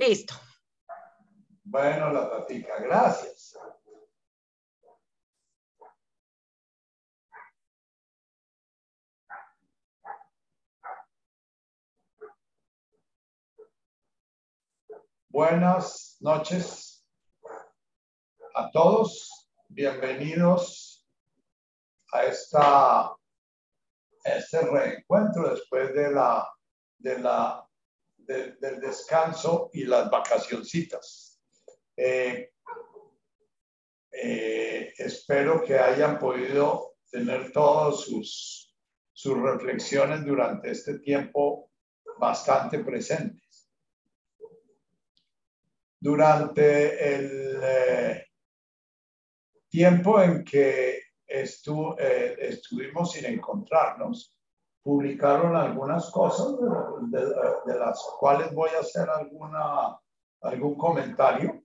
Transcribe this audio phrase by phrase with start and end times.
[0.00, 0.32] Listo.
[1.62, 3.54] Bueno, la tatica, gracias.
[15.28, 17.06] Buenas noches
[18.54, 19.50] a todos.
[19.68, 21.06] Bienvenidos
[22.14, 23.16] a esta,
[24.24, 26.50] este reencuentro después de la,
[26.96, 27.69] de la,
[28.26, 31.40] del descanso y las vacacioncitas.
[31.96, 32.52] Eh,
[34.12, 38.76] eh, espero que hayan podido tener todas sus,
[39.12, 41.70] sus reflexiones durante este tiempo
[42.18, 43.70] bastante presentes
[46.00, 48.26] durante el eh,
[49.68, 54.34] tiempo en que estu estuvimos sin encontrarnos,
[54.82, 56.56] publicaron algunas cosas
[57.10, 59.98] de, las cuales voy a hacer alguna,
[60.40, 61.62] algún comentario,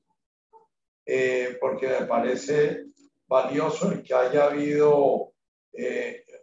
[1.06, 2.86] eh, porque me parece
[3.28, 5.34] valioso el que haya habido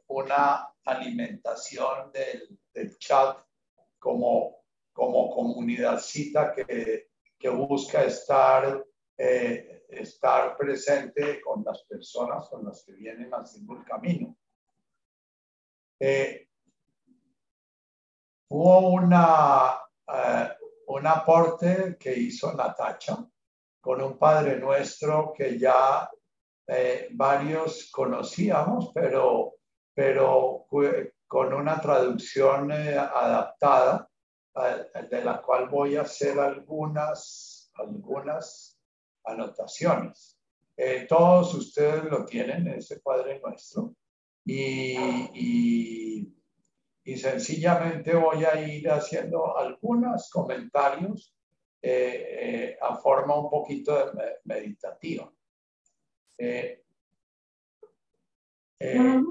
[0.08, 3.38] una alimentación del, chat
[3.98, 8.86] como, como comunidadcita que que busca estar,
[9.18, 14.36] eh, estar presente con las personas con las que vienen haciendo el camino.
[15.98, 16.50] Eh,
[18.52, 20.48] hubo una, eh,
[20.88, 23.16] un aporte que hizo Natacha
[23.80, 26.08] con un Padre Nuestro que ya
[27.10, 29.56] varios conocíamos, pero,
[29.94, 30.66] pero
[31.26, 34.08] con una traducción adaptada
[35.10, 38.78] de la cual voy a hacer algunas, algunas
[39.24, 40.38] anotaciones.
[40.76, 43.94] Eh, todos ustedes lo tienen en ese Padre Nuestro
[44.44, 44.96] y,
[45.34, 46.41] y,
[47.04, 51.34] sencillamente voy a ir haciendo algunos comentarios
[51.80, 55.32] eh, eh, a forma un poquito de meditativa.
[56.38, 56.84] Eh,
[58.78, 59.26] en,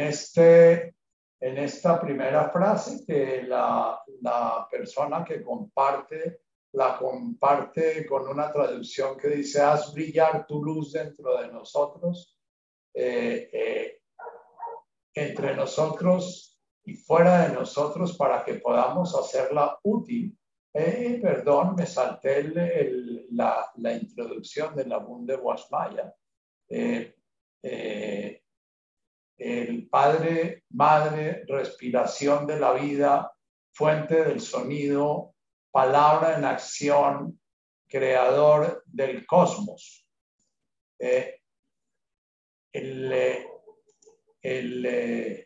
[0.00, 0.93] este,
[1.44, 6.40] en esta primera frase que la, la, persona que comparte
[6.72, 12.36] la comparte con una traducción que dice, haz brillar tu luz dentro de nosotros,
[12.92, 14.00] eh, eh,
[15.14, 20.36] entre nosotros y fuera de nosotros para que podamos hacerla útil
[20.76, 22.42] eh, perdón, me salté
[23.30, 26.12] la, introducción de la Bunde Guasmaya.
[26.68, 27.14] Eh,
[27.62, 28.43] eh,
[29.38, 33.32] el Padre, Madre, respiración de la vida,
[33.72, 35.34] fuente del sonido,
[35.70, 37.40] palabra en acción,
[37.88, 40.06] creador del cosmos.
[42.72, 43.12] el,
[44.42, 45.44] el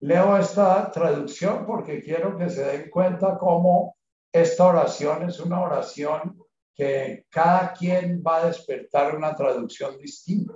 [0.00, 3.96] Leo esta traducción porque quiero que se den cuenta cómo
[4.32, 6.38] esta oración es una oración
[6.78, 10.54] que cada quien va a despertar una traducción distinta.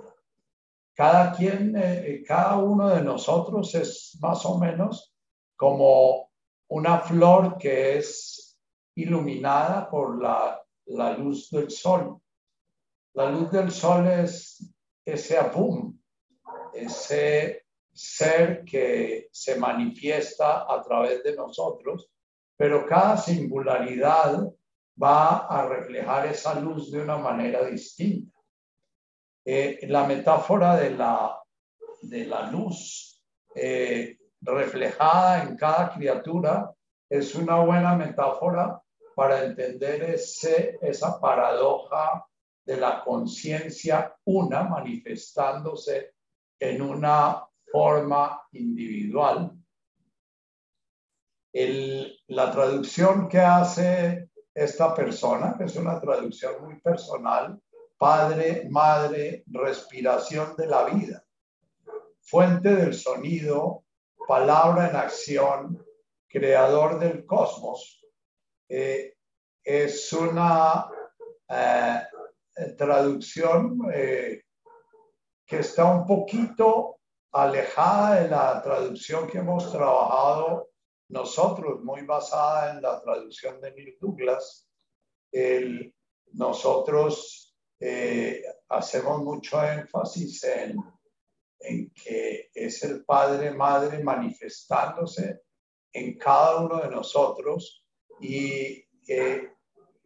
[0.95, 5.13] Cada quien, eh, cada uno de nosotros es más o menos
[5.57, 6.31] como
[6.69, 8.57] una flor que es
[8.95, 12.17] iluminada por la, la luz del sol.
[13.15, 14.73] La luz del sol es
[15.03, 15.99] ese apum,
[16.73, 22.09] ese ser que se manifiesta a través de nosotros,
[22.55, 24.49] pero cada singularidad
[25.01, 28.37] va a reflejar esa luz de una manera distinta.
[29.45, 31.37] Eh, la metáfora de la,
[32.01, 33.21] de la luz
[33.55, 36.73] eh, reflejada en cada criatura
[37.09, 38.81] es una buena metáfora
[39.15, 42.25] para entender ese, esa paradoja
[42.65, 46.13] de la conciencia una manifestándose
[46.59, 49.51] en una forma individual.
[51.53, 57.59] la traducción que hace esta persona, que es una traducción muy personal,
[57.97, 61.23] padre, madre, respiración de la vida,
[62.21, 63.83] fuente del sonido,
[64.27, 65.85] palabra en acción,
[66.27, 68.05] creador del cosmos,
[68.67, 69.15] eh,
[69.63, 70.89] es una
[71.47, 72.01] eh,
[72.77, 74.43] traducción eh,
[75.45, 76.99] que está un poquito
[77.31, 80.72] alejada de la traducción que hemos trabajado
[81.13, 84.69] nosotros, muy basada en la traducción de Neil Douglas.
[86.33, 90.77] nosotros eh, hacemos mucho énfasis en,
[91.59, 95.41] en que es el Padre, Madre manifestándose
[95.91, 97.85] en cada uno de nosotros
[98.19, 98.83] y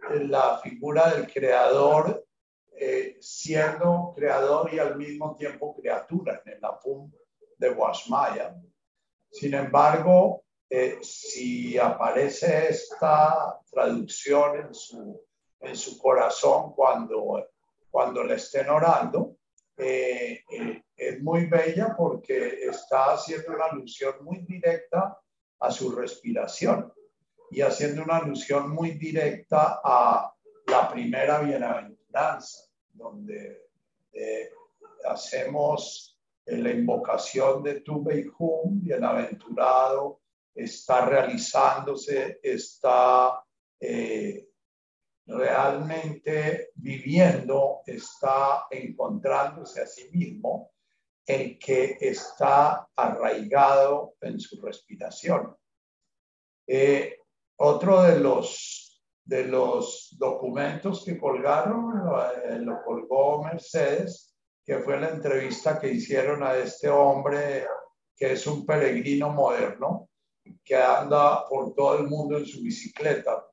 [0.10, 2.28] la figura del creador
[2.80, 7.12] eh, siendo creador y al mismo tiempo criatura en el Apum
[7.58, 8.56] de Guasmaya.
[9.32, 15.26] Sin embargo, eh, si aparece esta traducción en su,
[15.62, 17.48] en su corazón cuando,
[17.90, 19.38] cuando le estén orando,
[19.78, 20.44] eh,
[20.96, 25.20] es muy bella porque está haciendo una alusión muy directa
[25.60, 26.92] a su respiración
[27.52, 30.34] y haciendo una alusión muy directa a
[30.66, 33.70] la primera bienaventuranza donde
[34.12, 34.50] eh,
[35.06, 40.22] hacemos la invocación de tu Beijum, bienaventurado,
[40.58, 43.44] está realizándose, está
[43.80, 44.50] eh,
[45.26, 50.72] realmente viviendo, está encontrándose a sí mismo,
[51.26, 55.56] el que está arraigado en su respiración.
[56.66, 57.20] Eh,
[57.58, 58.88] otro de los
[59.28, 62.02] de los documentos que colgaron,
[62.46, 64.34] eh, lo, colgó Mercedes,
[64.64, 67.68] que fue la entrevista que hicieron a este hombre
[68.16, 70.10] que es un peregrino moderno,
[70.64, 73.46] que anda por todo el mundo en su bicicleta.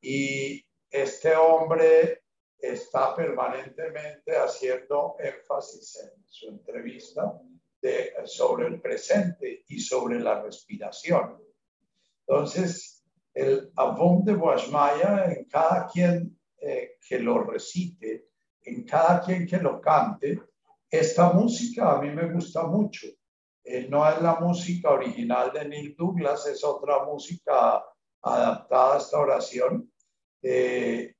[0.00, 2.22] Y este hombre
[2.58, 7.40] está permanentemente haciendo énfasis en su entrevista
[8.24, 11.38] sobre el presente y sobre la respiración.
[12.26, 18.30] Entonces, el Avon de Guasmaya en cada quien eh, que lo recite,
[18.62, 20.40] en cada quien que lo cante.
[20.90, 23.06] Esta música a mí me gusta mucho.
[23.68, 27.84] Eh, no es la música original de Neil Douglas, es otra música
[28.22, 29.92] adaptada a esta oración.
[30.40, 31.16] Eh,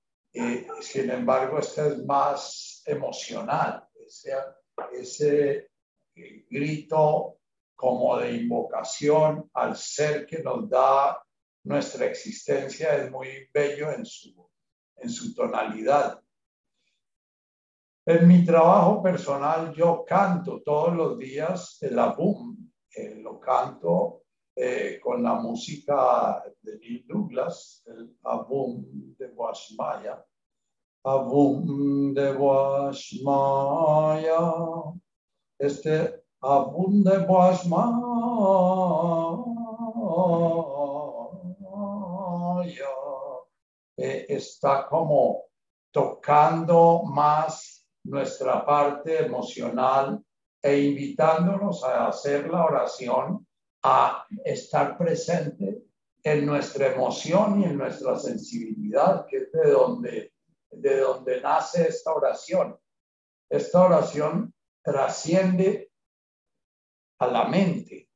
[0.81, 3.89] sin embargo, esta es más emocional,
[4.93, 5.69] ese,
[6.49, 7.41] grito
[7.75, 11.21] como de invocación al ser que nos da
[11.65, 16.23] nuestra existencia es muy bello en su tonalidad.
[18.08, 22.56] En mi trabajo personal yo canto todos los días el abum,
[22.94, 24.23] eh, lo canto
[24.55, 28.85] eh, con la música de Douglas, el abum
[29.19, 30.25] de Guasmaya.
[31.03, 33.50] Abum de Guasmaya.
[35.59, 38.06] Este abum de Guasmaya
[43.97, 45.47] eh, está como
[45.91, 50.23] tocando más nuestra parte emocional
[50.62, 53.47] e invitándonos a hacer la oración,
[53.82, 55.82] a estar presente
[56.23, 60.32] en nuestra emoción y en nuestra sensibilidad, que es de donde,
[60.70, 62.76] de donde nace esta oración.
[63.49, 64.52] Esta oración
[64.82, 65.91] trasciende
[67.19, 68.09] a la mente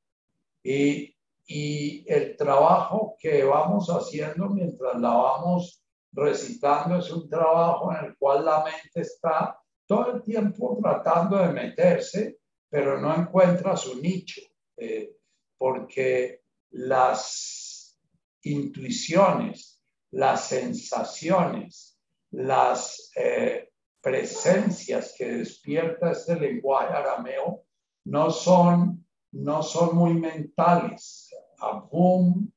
[0.63, 1.15] y
[1.53, 5.83] y el trabajo que vamos haciendo mientras la vamos
[6.13, 9.60] recitando es un trabajo en el cual la mente está
[9.91, 12.39] todo el tiempo tratando de meterse,
[12.69, 14.41] pero no encuentra su nicho,
[14.77, 15.17] eh,
[15.59, 17.99] porque las
[18.43, 19.83] intuiciones,
[20.13, 21.99] las sensaciones,
[22.31, 23.69] las eh,
[24.01, 27.65] presencias que despierta este lenguaje arameo
[28.05, 32.49] no son, no son muy mentales, Abum,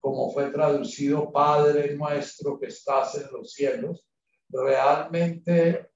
[0.00, 4.04] como fue traducido Padre nuestro que estás en los cielos,
[4.48, 5.87] realmente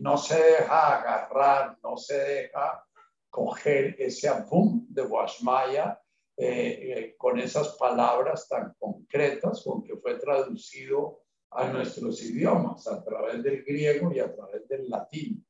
[0.00, 2.84] no se deja agarrar, no se deja
[3.30, 6.00] coger ese Abum de Guasmaya
[6.36, 13.02] eh, eh, con esas palabras tan concretas con que fue traducido a nuestros idiomas, a
[13.02, 15.46] través del griego y a través del latín.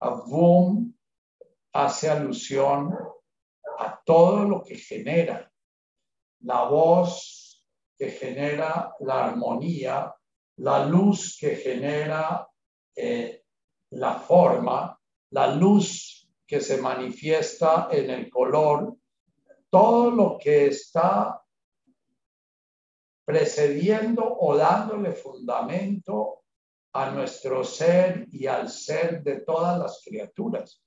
[0.00, 0.92] Abum
[1.72, 2.96] hace alusión
[3.78, 5.52] a todo lo que genera.
[6.40, 7.64] La voz
[7.96, 10.14] que genera la armonía,
[10.56, 12.48] la luz que genera
[12.96, 14.98] la forma,
[15.30, 18.96] la luz que se manifiesta en el color,
[19.68, 21.42] todo lo que está
[23.24, 26.44] precediendo o dándole fundamento
[26.92, 30.82] a nuestro ser y al ser de todas las criaturas.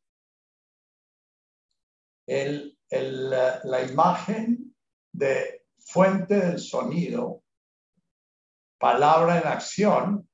[2.26, 4.76] El, la imagen
[5.12, 7.44] de fuente del sonido,
[8.80, 10.30] palabra en acción,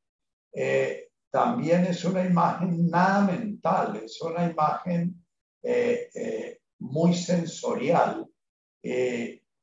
[0.53, 1.04] eh,
[1.35, 5.21] también es una imagen nada mental, es una imagen
[5.61, 8.25] eh, eh, muy sensorial.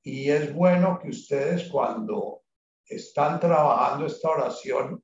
[0.05, 2.43] y es bueno que ustedes cuando
[2.85, 5.03] están trabajando esta oración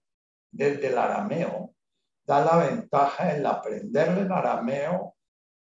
[0.50, 1.74] desde el arameo,
[2.26, 5.16] da la ventaja en aprenderle el arameo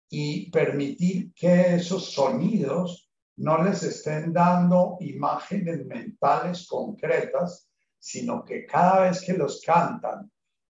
[0.08, 7.68] y permitir que esos sonidos no les estén dando imágenes mentales concretas,
[7.98, 10.30] sino que cada vez que los cantan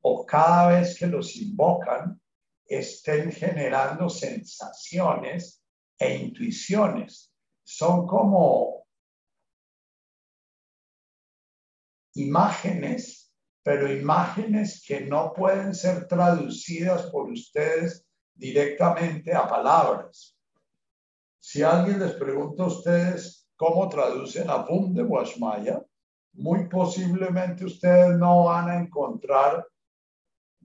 [0.09, 2.19] o cada vez que los invocan,
[2.65, 5.61] estén generando sensaciones
[5.99, 7.33] e intuiciones.
[7.65, 8.85] Son como
[12.15, 13.33] imágenes,
[13.63, 20.37] pero imágenes que no pueden ser traducidas por ustedes directamente a palabras.
[21.37, 25.83] Si alguien les pregunta a ustedes cómo traducen a Bum de Washmaya,
[26.33, 29.67] muy posiblemente ustedes no van a encontrar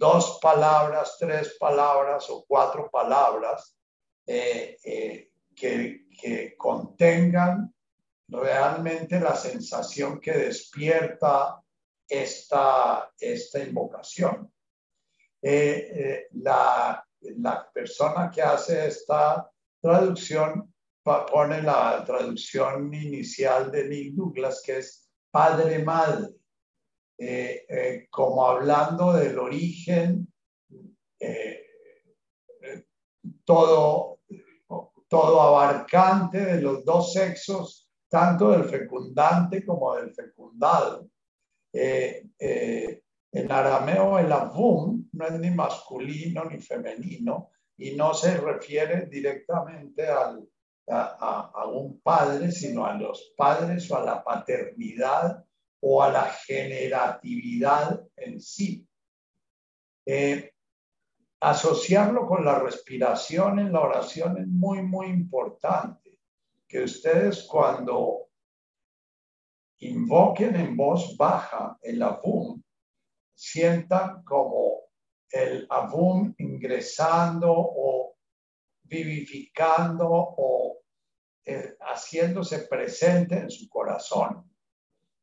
[0.03, 3.79] dos palabras, tres palabras o cuatro palabras
[4.27, 7.73] eh, eh, que, contengan
[8.29, 11.61] realmente la sensación que despierta
[12.09, 14.53] esta, esta invocación.
[15.41, 19.49] Eh, la, la, persona que hace esta
[19.81, 26.29] traducción pone la traducción inicial de Neil Douglas, que es padre-madre,
[27.23, 30.29] eh, eh, como hablando del origen,
[33.45, 34.19] todo,
[35.09, 41.09] todo abarcante de los dos sexos tanto del fecundante como del fecundado.
[41.73, 43.03] Eh, eh,
[43.33, 47.49] en arameo el avum no es ni masculino ni femenino
[47.79, 50.47] y no se refiere directamente al,
[50.89, 55.43] a, un padre, sino a los padres o a la paternidad
[55.85, 58.87] o a la generatividad en sí.
[60.07, 60.53] Eh,
[61.41, 66.21] asociarlo con la respiración en la oración es muy, muy importante
[66.69, 68.29] que ustedes cuando
[69.79, 72.63] invoquen en voz baja el abum,
[73.35, 74.85] sientan como
[75.31, 78.15] el abum ingresando o
[78.85, 80.79] vivificando o
[81.45, 84.52] eh, haciéndose presente en su corazón.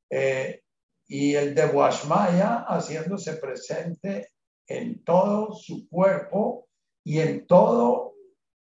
[0.10, 0.62] Eh,
[1.08, 4.32] y el de Washmaya haciéndose presente
[4.68, 6.68] en todo su cuerpo
[7.04, 8.13] y en todo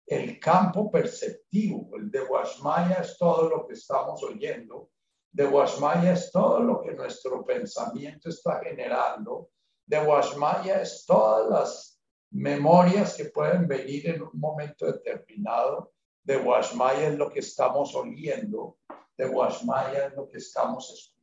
[0.07, 1.95] el campo perceptivo.
[1.95, 4.89] El de Washmaya es todo lo que estamos oyendo.
[5.31, 9.51] De Washmaya es todo lo que nuestro pensamiento está generando.
[9.85, 12.01] De Washmaya es todas las
[12.31, 15.93] memorias que pueden venir en un momento determinado.
[16.23, 18.79] De Washmaya es lo que estamos oyendo.
[19.15, 21.18] De Washmaya es lo que estamos escuchando.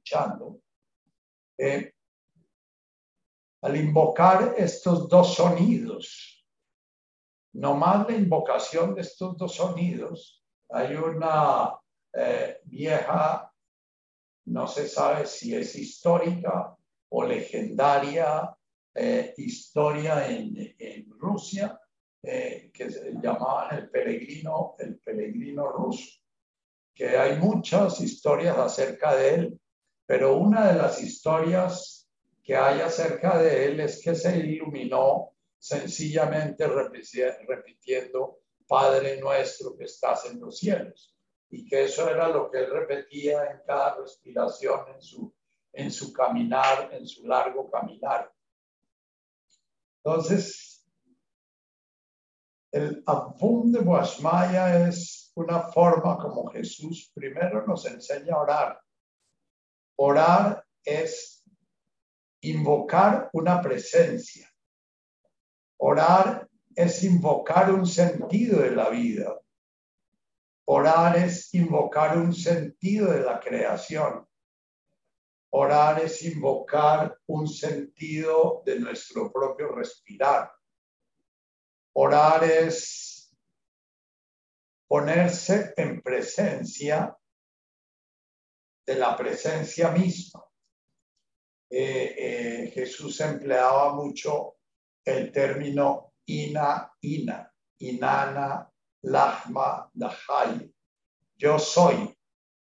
[1.58, 1.92] Eh,
[3.62, 6.46] al invocar estos dos sonidos,
[7.54, 11.76] nomás la invocación de estos dos sonidos, hay una
[12.12, 13.52] eh, vieja,
[14.46, 16.76] no se sabe si es histórica
[17.08, 18.56] o legendaria
[18.94, 21.80] eh, historia en, Rusia,
[22.22, 26.20] que se llamaban el peregrino, el peregrino ruso,
[26.94, 29.60] que hay muchas historias acerca de él,
[30.06, 32.08] pero una de las historias
[32.42, 40.26] que hay acerca de él es que se iluminó sencillamente repitiendo, Padre nuestro que estás
[40.26, 41.12] en los cielos.
[41.50, 45.34] Y que eso era lo que él repetía en cada respiración, en su,
[45.72, 48.32] en su caminar, en su largo caminar.
[50.04, 50.86] Entonces,
[52.70, 58.85] el Abum de Boasmaya es una forma como Jesús primero nos enseña a orar.
[59.96, 61.42] Orar es
[62.40, 64.48] invocar una presencia.
[65.78, 69.40] Orar es invocar un sentido de la vida.
[70.66, 74.26] Orar es invocar un sentido de la creación.
[75.50, 80.52] Orar es invocar un sentido de nuestro propio respirar.
[81.94, 83.34] Orar es
[84.86, 87.16] ponerse en presencia
[88.86, 90.44] de la presencia misma.
[91.68, 94.58] Eh, eh, Jesús empleaba mucho
[95.04, 100.72] el término ina, ina, inana, lahma, lahai.
[101.36, 102.16] Yo soy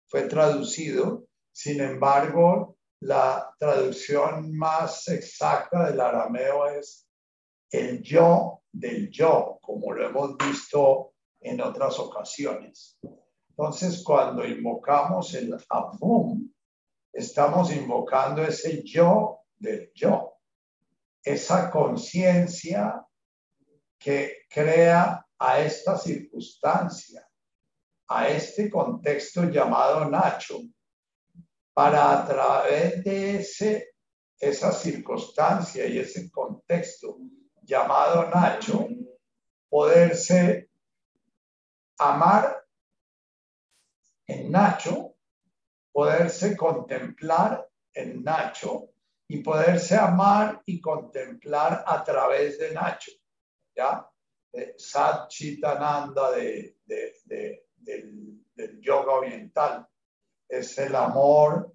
[0.07, 7.07] fue traducido, sin embargo, la traducción más exacta del arameo es
[7.71, 12.97] el yo del yo, como lo hemos visto en otras ocasiones.
[13.57, 16.47] Entonces, cuando invocamos el abum,
[17.11, 20.35] estamos invocando ese yo del yo.
[21.23, 23.03] Esa conciencia
[23.97, 27.27] que crea a esta circunstancia,
[28.09, 30.59] a este contexto llamado Nacho,
[31.73, 33.95] para a través de ese,
[34.39, 37.17] esa circunstancia y ese contexto
[37.63, 38.87] llamado Nacho,
[39.67, 40.69] poderse
[41.97, 42.56] amar
[44.27, 45.15] en Nacho,
[45.91, 48.89] poderse contemplar en Nacho
[49.27, 53.11] y poderse amar y contemplar a través de Nacho,
[53.75, 54.07] ¿ya?
[54.77, 59.87] Sat Chitananda de, del yoga oriental.
[60.47, 61.73] Es el amor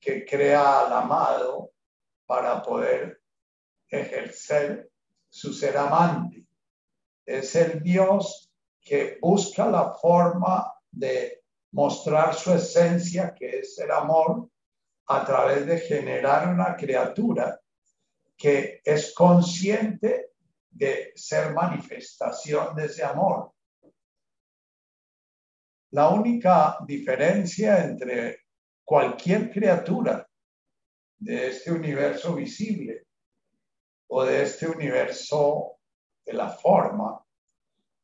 [0.00, 1.72] que crea al amado
[2.26, 3.22] para poder
[3.88, 4.90] ejercer
[5.28, 6.46] su ser amante.
[7.24, 11.41] Es el Dios que busca la forma de
[11.72, 14.48] mostrar su esencia, que es el amor,
[15.06, 17.60] a través de generar una criatura
[18.36, 20.32] que es consciente
[20.70, 23.52] de ser manifestación de ese amor.
[25.90, 28.46] La única diferencia entre
[28.84, 30.26] cualquier criatura
[31.18, 33.06] de este universo visible
[34.08, 35.78] o de este universo
[36.24, 37.22] de la forma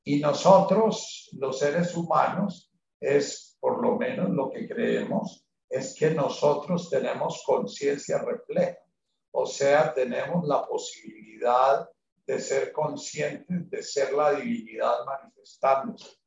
[0.05, 6.89] y nosotros, los seres humanos, es por lo menos lo que creemos, es que nosotros
[6.89, 8.79] tenemos conciencia refleja,
[9.33, 11.89] o sea, tenemos la posibilidad
[12.29, 16.19] de ser conscientes de ser la divinidad manifestándose.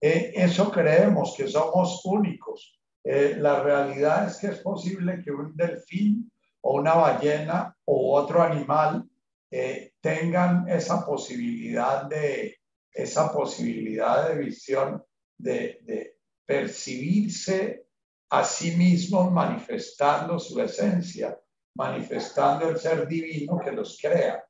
[0.00, 2.80] Eh, eso creemos que somos únicos.
[3.04, 8.42] Eh, la realidad es que es posible que un delfín o una ballena o otro
[8.42, 9.08] animal
[9.48, 12.56] eh, tengan esa posibilidad de
[12.90, 15.04] esa posibilidad de visión
[15.38, 17.88] de, percibirse
[18.30, 21.36] a sí mismos manifestando su esencia,
[21.74, 24.44] manifestando el ser divino que los crea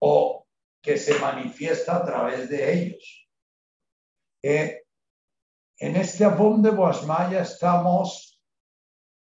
[0.00, 0.46] o
[0.80, 3.28] que se manifiesta a través de ellos.
[4.42, 4.84] Eh,
[5.78, 8.40] en este de Boasmaya estamos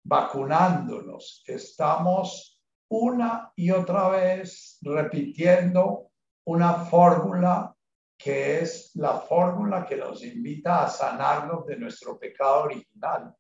[0.06, 6.12] vacunándonos, estamos una y otra vez repitiendo
[6.46, 7.73] una fórmula
[8.18, 13.36] que es la fórmula que nos invita a sanarnos de nuestro pecado original.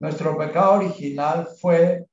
[0.00, 2.06] Nuestro pecado original fue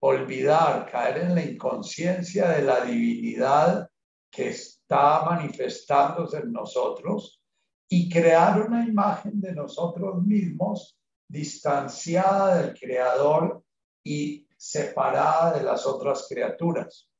[0.00, 3.88] olvidar, caer en la inconsciencia de la divinidad
[4.30, 7.40] que está manifestándose en nosotros
[7.88, 13.62] y crear una imagen de nosotros mismos distanciada del Creador
[14.02, 17.11] y separada de las otras criaturas.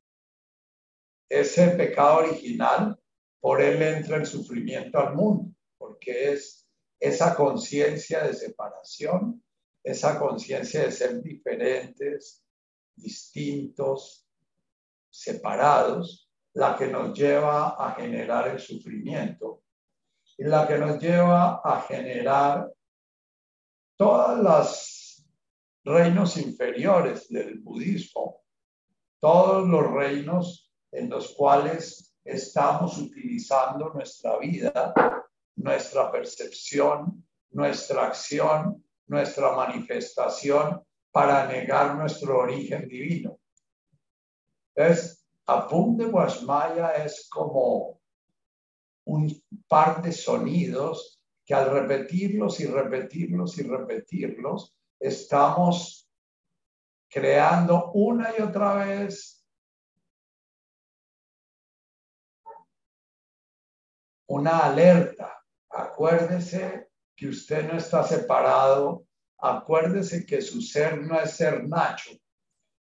[1.32, 2.94] Ese pecado original,
[3.40, 6.68] por él entra el sufrimiento al mundo, porque es
[7.00, 9.42] esa conciencia de separación,
[9.82, 12.44] esa conciencia de ser diferentes,
[12.94, 14.28] distintos,
[15.08, 19.62] separados, la que nos lleva a generar el sufrimiento
[20.36, 22.70] y la que nos lleva a generar
[23.96, 25.26] todas las
[25.82, 28.42] reinos inferiores del budismo,
[29.18, 34.94] todos los reinos en los cuales estamos utilizando nuestra vida,
[35.56, 43.38] nuestra percepción, nuestra acción, nuestra manifestación para negar nuestro origen divino.
[44.74, 48.00] Entonces, Apum de Guasmaya es como
[49.04, 56.08] un par de sonidos que al repetirlos y repetirlos y repetirlos, estamos
[57.08, 59.41] creando una y otra vez
[64.32, 65.42] una alerta.
[65.70, 69.06] Acuérdese que usted no está separado.
[69.38, 72.12] Acuérdese que su ser no es ser Nacho.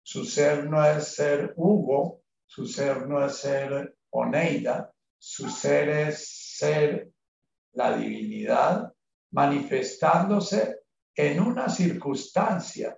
[0.01, 6.55] Su ser no es ser Hugo su ser no es ser Oneida, su ser es
[6.57, 7.11] ser
[7.73, 8.91] la divinidad
[9.31, 10.79] manifestándose
[11.13, 12.97] en una circunstancia.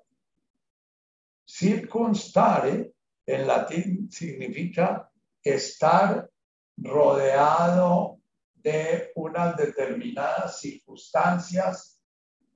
[1.43, 2.93] Circunstare
[3.25, 5.11] en latín significa
[5.43, 6.29] estar
[6.77, 8.18] rodeado
[8.61, 12.01] de unas determinadas circunstancias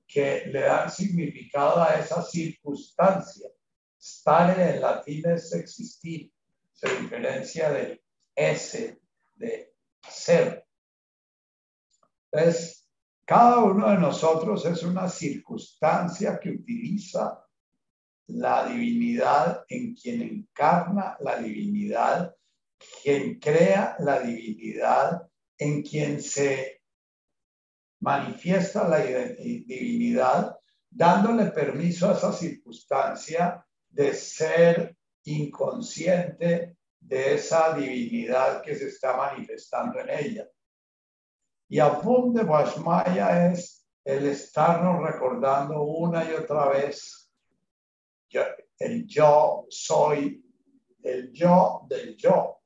[0.08, 3.50] que le dan significado a esa circunstancia.
[4.00, 6.34] Stare en latín es existir
[6.74, 8.02] se diferencia del
[8.36, 9.00] S,
[9.36, 9.74] de
[10.10, 10.68] ser.
[12.32, 12.89] Entonces,
[13.26, 17.46] cada uno de nosotros es una circunstancia que utiliza
[18.28, 22.36] la divinidad en quien encarna la divinidad,
[23.02, 26.82] quien crea la divinidad, en quien se
[28.00, 30.58] manifiesta la divinidad,
[30.89, 40.00] dándole permiso a esa circunstancia de ser inconsciente de esa divinidad que se está manifestando
[40.00, 40.50] en ella.
[41.70, 47.32] Y Abum de Vashmaya es el estarnos recordando una y otra vez
[48.80, 50.44] el yo soy,
[51.04, 52.60] el yo del yo,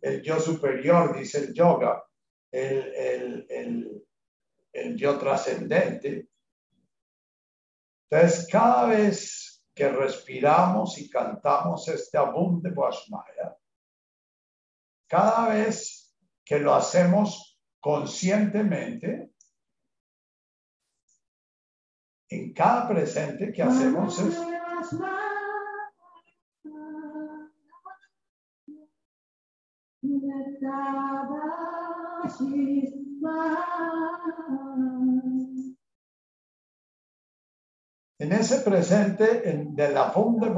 [0.00, 2.04] el yo superior, dice el yoga,
[2.54, 4.06] el, el,
[4.72, 6.28] el yo trascendente.
[8.08, 13.56] Entonces, cada vez que respiramos y cantamos este abum de Boashmaya,
[15.08, 19.32] cada vez que lo hacemos conscientemente,
[22.28, 24.38] en cada presente que hacemos es
[38.18, 40.50] En ese presente en, de la Fum de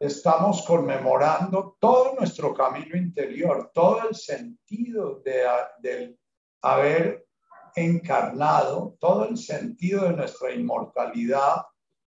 [0.00, 5.42] estamos conmemorando todo nuestro camino interior, todo el sentido de,
[5.80, 6.18] del
[6.62, 7.26] haber
[7.74, 11.66] encarnado, todo el sentido de nuestra inmortalidad,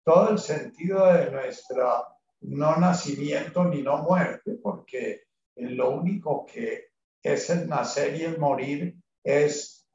[0.03, 2.05] todo el sentido de nuestra
[2.41, 5.23] no nacimiento ni no muerte, porque
[5.55, 6.94] lo único que
[7.25, 9.87] es el nacer y el morir es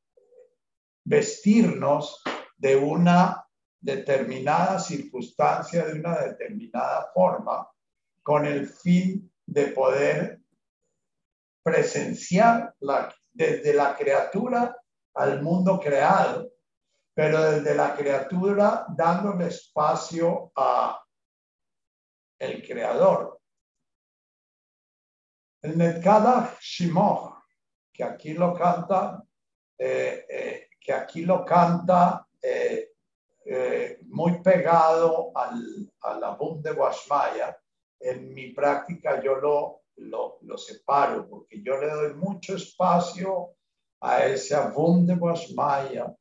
[1.04, 2.22] vestirnos
[2.56, 3.46] de una
[3.80, 7.70] determinada circunstancia, de una determinada forma,
[8.24, 10.40] con el fin de poder
[11.62, 12.74] presenciar
[13.32, 14.76] desde la criatura
[15.14, 16.50] al mundo creado,
[17.14, 21.00] pero desde la criatura dándole espacio a
[22.40, 23.39] el creador.
[25.62, 27.44] El Netkadach Shimoch,
[27.92, 29.22] que aquí lo canta,
[29.76, 32.88] eh, eh, que aquí lo canta eh,
[34.08, 37.58] muy pegado al, al Abum de Guashmaya,
[37.98, 43.56] en mi práctica yo lo, lo, lo, separo porque yo le doy mucho espacio
[44.00, 46.14] a ese Abum de Guashmaya.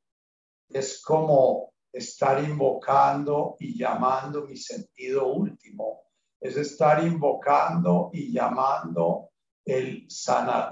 [0.67, 6.03] Es como estar invocando y llamando mi sentido último.
[6.41, 9.28] Es estar invocando y llamando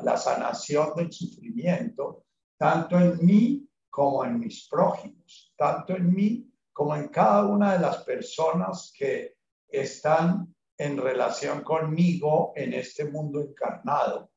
[0.03, 2.25] la sanación del sufrimiento,
[2.57, 7.79] tanto en mí como en mis prójimos, tanto en mí como en cada una de
[7.79, 14.29] las personas que están en relación conmigo en este mundo encarnado.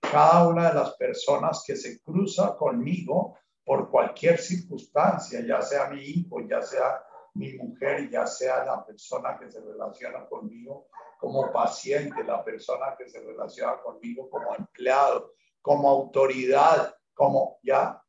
[0.00, 6.02] Cada una de las personas que se cruza conmigo por cualquier circunstancia, ya sea mi
[6.02, 7.02] hijo, ya sea
[7.34, 13.08] mi mujer, ya sea la persona que se relaciona conmigo como paciente, la persona que
[13.08, 18.00] se relaciona conmigo como empleado, como autoridad, como ya.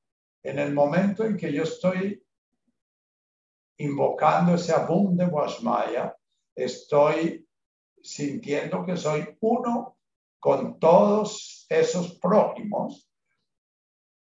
[0.44, 2.24] En el momento en que yo estoy
[3.78, 6.16] invocando ese abum de Guasmaya,
[6.54, 7.48] estoy
[8.02, 9.98] sintiendo que soy uno
[10.40, 13.10] con todos esos prójimos,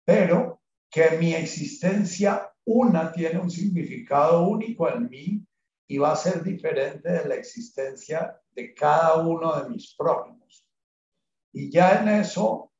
[0.03, 5.47] pero que mi existencia una tiene un significado único en mí
[5.87, 10.65] y va a ser diferente de la existencia de cada uno de mis prójimos.
[11.53, 12.73] Y ya en eso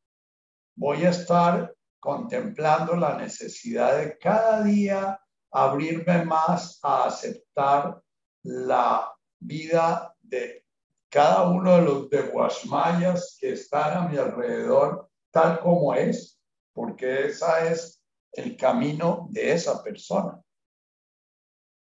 [0.76, 5.19] voy a estar contemplando la necesidad de cada día
[5.52, 8.02] abrirme más a aceptar
[8.43, 10.65] la vida de
[11.10, 16.41] cada uno de los de Guasmayas que están a mi alrededor tal como es,
[16.73, 17.97] porque esa es
[18.38, 20.39] el camino de esa persona.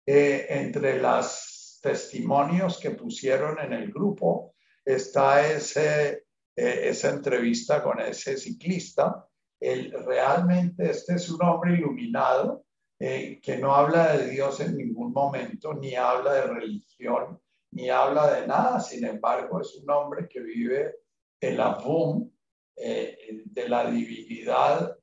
[0.08, 4.54] Eh, entre los testimonios que pusieron en el grupo
[4.84, 9.28] está ese, eh, esa entrevista con ese ciclista.
[9.60, 12.66] El, realmente este es un hombre iluminado
[13.00, 18.32] eh, que no habla de Dios en ningún momento, ni habla de religión, ni habla
[18.36, 18.80] de nada.
[18.80, 20.98] Sin embargo, es un hombre que vive
[21.40, 22.32] el boom
[22.76, 24.98] de la divinidad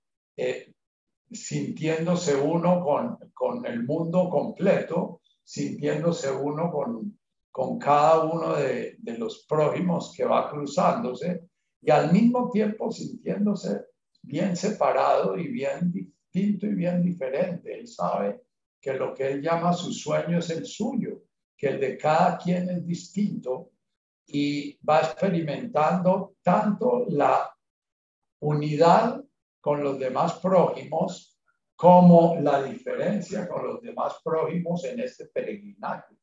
[1.33, 7.19] sintiéndose uno con, con el mundo completo, sintiéndose uno con,
[7.51, 11.49] con cada uno de, de, los prójimos que va cruzándose
[11.81, 13.83] y al mismo tiempo sintiéndose
[14.23, 17.79] bien separado y bien distinto y bien diferente.
[17.81, 18.43] Él sabe
[18.81, 21.23] que lo que él llama su sueño es el suyo,
[21.57, 23.71] que el de cada quien es distinto
[24.27, 27.55] y va experimentando tanto la
[28.41, 29.23] unidad
[29.63, 31.41] con los demás prójimos
[31.77, 36.17] como la diferencia con los demás prójimos en este peregrinaje.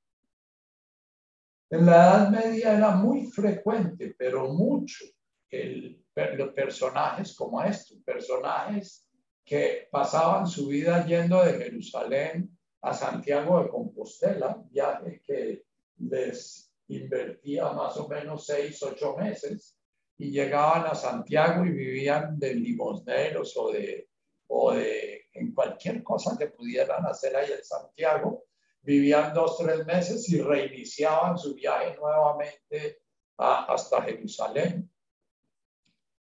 [1.71, 5.05] En la Edad Media era muy frecuente, pero mucho,
[5.49, 9.07] el, los personajes como estos, personajes
[9.45, 15.65] que pasaban su vida yendo de Jerusalén a Santiago de Compostela, viaje que
[15.97, 19.78] les invertía más o menos seis, ocho meses,
[20.19, 24.09] y llegaban a Santiago y vivían de limosneros o de,
[24.47, 28.43] o de en cualquier cosa que pudieran hacer ahí en Santiago.
[28.81, 33.01] Vivían dos, tres meses y reiniciaban su viaje nuevamente
[33.37, 34.91] hasta Jerusalén.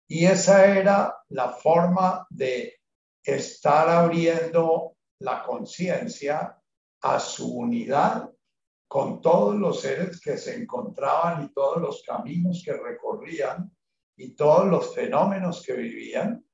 [0.08, 2.80] Y esa era la forma de
[3.24, 6.62] estar abriendo la conciencia
[7.02, 8.30] a su unidad
[8.88, 13.72] con todos los seres que se encontraban y todos los caminos que recorrían
[14.20, 16.46] y todos los fenómenos que vivían.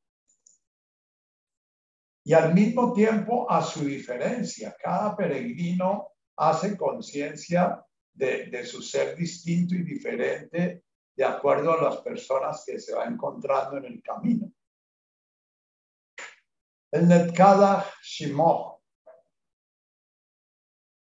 [2.23, 4.75] Y al mismo tiempo a su diferencia.
[4.79, 10.83] Cada peregrino hace conciencia de, de, su ser distinto y diferente
[11.15, 14.51] de acuerdo a las personas que se va encontrando en el camino.
[16.91, 18.79] El Netkada Shimoh,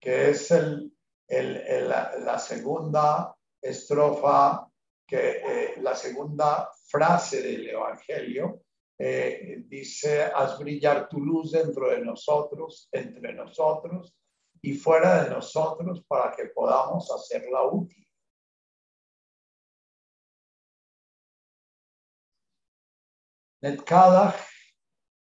[0.01, 0.97] que es el,
[1.29, 4.71] el, la segunda estrofa,
[5.07, 8.65] que, eh, la segunda frase del Evangelio,
[8.97, 14.15] eh, dice, haz brillar tu luz dentro de nosotros, entre nosotros
[14.63, 18.07] y fuera de nosotros para que podamos hacerla útil.
[23.63, 24.37] Netkadach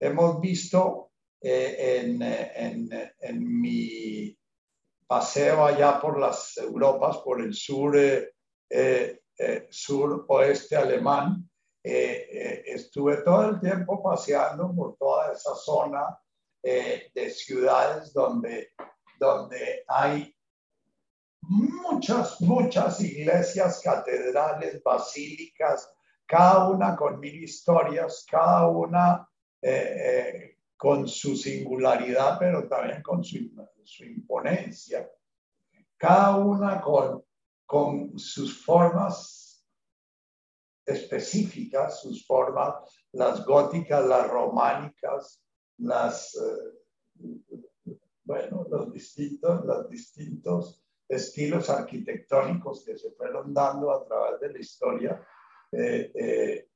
[0.00, 2.18] hemos visto eh,
[3.20, 4.36] en, mi
[5.06, 7.96] paseo allá por las Europas, por el sur,
[9.40, 11.48] eh, sur oeste alemán,
[11.82, 16.18] estuve todo el tiempo paseando por toda esa zona
[16.62, 18.72] de ciudades donde,
[19.18, 20.36] donde hay
[21.40, 25.90] muchas, muchas iglesias, catedrales, basílicas,
[26.26, 29.28] cada una con mil historias, cada una
[29.60, 33.36] eh, eh, con su singularidad, pero también con su,
[34.04, 35.10] imponencia,
[35.96, 37.24] cada una con,
[37.70, 39.64] con sus formas
[40.84, 42.74] específicas, sus formas,
[43.12, 45.40] las góticas, las románicas,
[45.78, 47.36] las, eh,
[48.24, 54.58] bueno, los distintos, los distintos estilos arquitectónicos que se fueron dando a través de la
[54.58, 55.24] historia
[55.70, 56.68] eh, eh,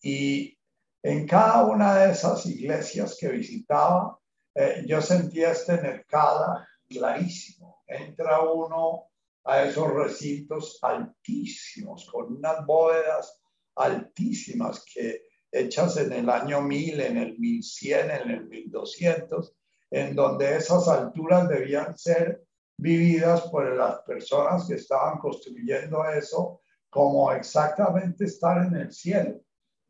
[0.00, 0.58] y
[1.02, 4.18] en cada una de esas iglesias que visitaba,
[4.54, 7.82] eh, yo sentía este mercado clarísimo.
[7.86, 9.10] Entra uno
[9.44, 13.40] a esos recintos altísimos, con unas bóvedas
[13.76, 19.54] altísimas que hechas en el año 1000, en el 1100, en el 1200,
[19.90, 22.44] en donde esas alturas debían ser
[22.76, 29.40] vividas por las personas que estaban construyendo eso como exactamente estar en el cielo,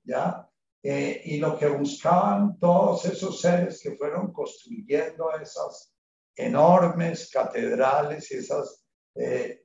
[0.02, 0.48] ¿ya?
[0.82, 5.94] Eh, y lo que buscaban todos esos seres que fueron construyendo esas
[6.36, 8.83] enormes catedrales, esas,
[9.14, 9.64] eh,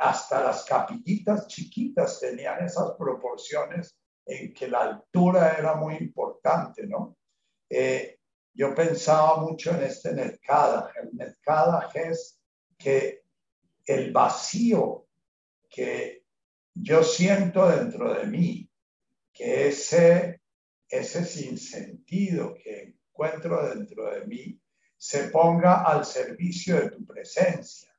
[0.00, 7.16] hasta las capillitas chiquitas tenían esas proporciones en que la altura era muy importante, ¿no?
[7.68, 8.18] Eh,
[8.52, 10.92] yo pensaba mucho en este Netkada.
[11.00, 12.40] El Netkada es
[12.76, 13.22] que
[13.86, 15.06] el vacío
[15.68, 16.24] que
[16.74, 18.70] yo siento dentro de mí
[19.32, 20.40] que ese,
[20.88, 24.60] ese sinsentido que encuentro dentro de mí
[24.96, 27.89] se ponga al servicio de tu presencia,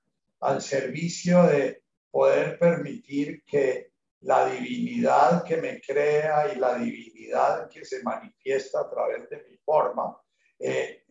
[0.42, 7.84] al servicio de poder permitir que la divinidad que me crea y la divinidad que
[7.86, 10.16] se manifiesta a través de mi forma
[10.60, 11.04] eh,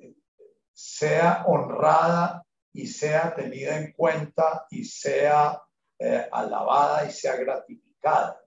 [0.72, 5.60] sea honrada y sea tenida en cuenta y sea
[5.98, 8.40] eh, alabada y sea gratificada.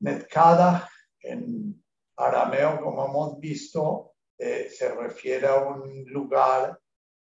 [0.00, 0.90] Netkada
[1.20, 1.82] en
[2.16, 6.78] arameo, como hemos visto, eh, se refiere a un lugar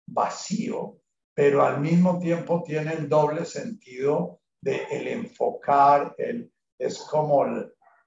[0.06, 1.00] vacío,
[1.34, 7.44] pero al mismo tiempo tiene el doble sentido de el enfocar, el, es como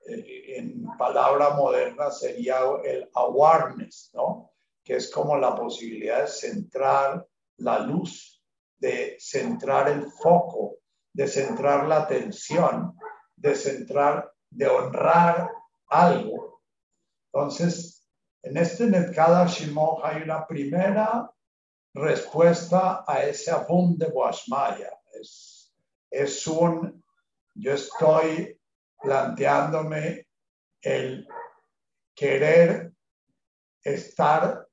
[0.08, 4.52] en palabra moderna sería el awareness, ¿no?
[4.84, 8.42] Que es como la posibilidad de centrar la luz,
[8.80, 10.78] de centrar el foco
[11.18, 12.96] de centrar la atención,
[13.36, 15.50] de centrar, de honrar
[15.88, 16.62] algo.
[17.34, 18.08] Entonces,
[18.44, 21.28] en este Netkada Shimoh hay una primera
[21.98, 24.92] respuesta a ese abund de Guasmaya.
[25.14, 25.74] Es,
[26.10, 27.04] es un,
[27.56, 28.60] yo estoy
[29.02, 30.28] planteándome
[30.82, 31.28] el
[32.16, 32.94] querer
[33.84, 34.68] estar,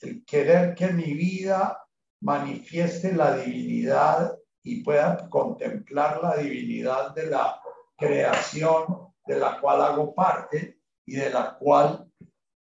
[0.00, 1.84] el querer que mi vida
[2.20, 7.60] manifieste la divinidad y pueda contemplar la divinidad de la
[7.96, 12.10] creación de la cual hago parte y de la cual,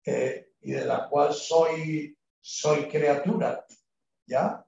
[0.05, 3.65] eh, y de la cual soy, soy criatura.
[4.27, 4.65] ¿Ya?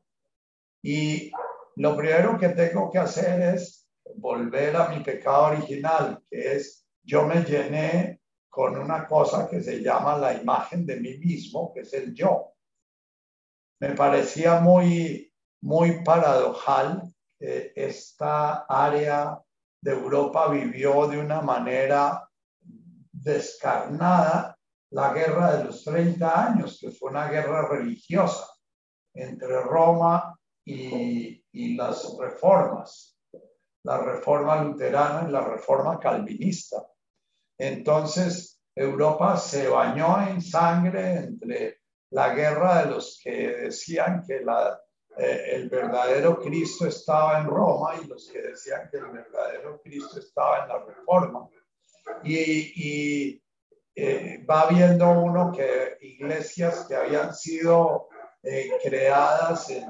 [0.83, 1.31] Y
[1.77, 7.27] lo primero que tengo que hacer es volver a mi pecado original, que es yo
[7.27, 11.93] me llené con una cosa que se llama la imagen de mí mismo, que es
[11.95, 12.53] el yo.
[13.81, 19.41] Me parecía muy, muy paradojal esta área
[19.81, 22.29] de Europa vivió de una manera
[23.13, 24.59] descarnada
[24.91, 28.58] la guerra de los 30 años, que fue una guerra religiosa
[29.19, 33.19] entre Roma y, las reformas,
[33.83, 36.87] la reforma luterana y la reforma calvinista.
[37.59, 44.37] Entonces, Europa se bañó en sangre entre la guerra de los que decían que
[45.17, 50.21] eh, el verdadero Cristo estaba en Roma y los que decían que el verdadero Cristo
[50.21, 51.49] estaba en la reforma.
[52.23, 53.43] Y,
[53.95, 58.09] eh, va viendo uno que iglesias que habían sido
[58.49, 59.85] eh, creadas, en,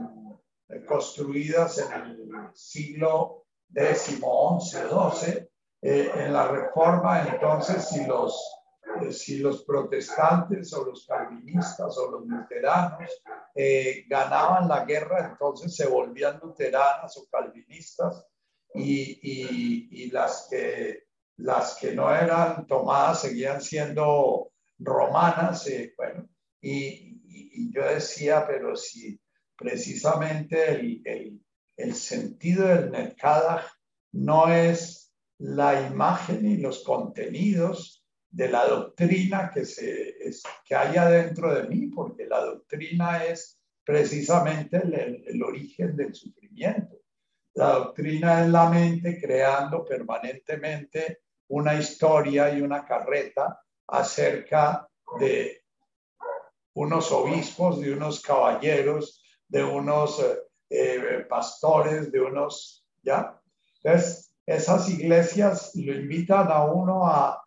[0.86, 5.48] construidas en el siglo X, XI, XII,
[5.80, 8.58] en la reforma, entonces si los
[9.00, 13.10] eh, si los protestantes o los calvinistas o los luteranos
[13.54, 18.24] eh, ganaban la guerra, entonces se volvían luteranas o calvinistas
[18.74, 19.20] y,
[19.90, 21.04] y, las, que,
[21.36, 25.66] las que no eran tomadas seguían siendo romanas.
[25.68, 26.28] Eh, bueno,
[26.60, 27.17] y,
[27.52, 29.20] y, yo decía, pero si
[29.56, 31.40] precisamente el, el,
[31.76, 33.66] el sentido del Netkadach
[34.12, 37.98] no es la imagen y los contenidos,
[38.30, 40.16] de la doctrina que, se,
[40.64, 46.96] que haya dentro de mí, porque la doctrina es precisamente el, el, origen del sufrimiento.
[47.54, 54.86] La doctrina es la mente creando permanentemente una historia y una carreta acerca
[55.18, 55.62] de
[56.78, 60.38] unos obispos, de unos caballeros, de unos eh,
[60.70, 63.36] eh, pastores, de unos, ¿ya?
[63.82, 67.44] Entonces, esas iglesias lo invitan a uno a,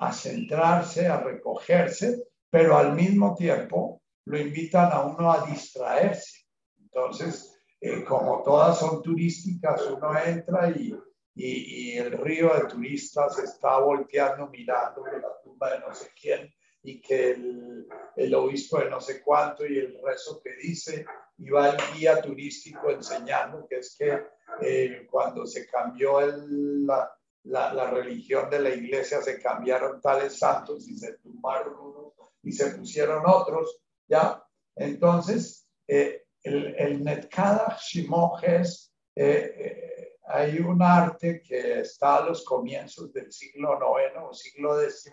[0.00, 6.44] a centrarse, a recogerse, pero al mismo tiempo lo invitan a uno a distraerse.
[6.80, 10.92] Entonces, eh, como todas son turísticas, uno entra y,
[11.36, 17.00] y, el río de turistas está volteando, mirando la tumba de no sé quién y
[17.00, 21.06] que el, el, obispo de no sé cuánto y el rezo que dice,
[21.38, 24.20] y va el guía turístico enseñando que es que
[24.60, 27.12] eh, cuando se cambió el, la,
[27.44, 32.72] la, religión de la iglesia se cambiaron tales santos y se tumbaron unos y se
[32.72, 34.42] pusieron otros, ¿ya?
[34.74, 42.44] Entonces, eh, el, el Netkada Shimojes, eh, eh, hay un arte que está a los
[42.44, 45.10] comienzos del siglo IX o siglo X,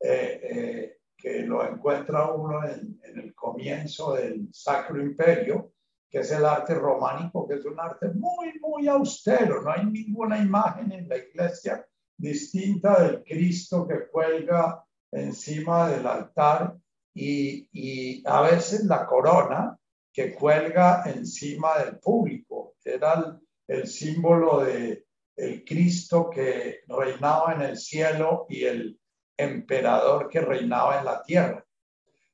[0.00, 5.72] que lo encuentra uno en, el comienzo del Sacro Imperio,
[6.10, 9.62] que es el arte románico, que es un arte muy, muy austero.
[9.62, 16.76] No hay ninguna imagen en la iglesia distinta del Cristo que cuelga encima del altar
[17.14, 19.78] y, a veces la corona
[20.12, 27.76] que cuelga encima del público, era el, símbolo de el Cristo que reinaba en el
[27.76, 29.00] cielo y el
[29.36, 31.64] emperador que reinaba en la tierra.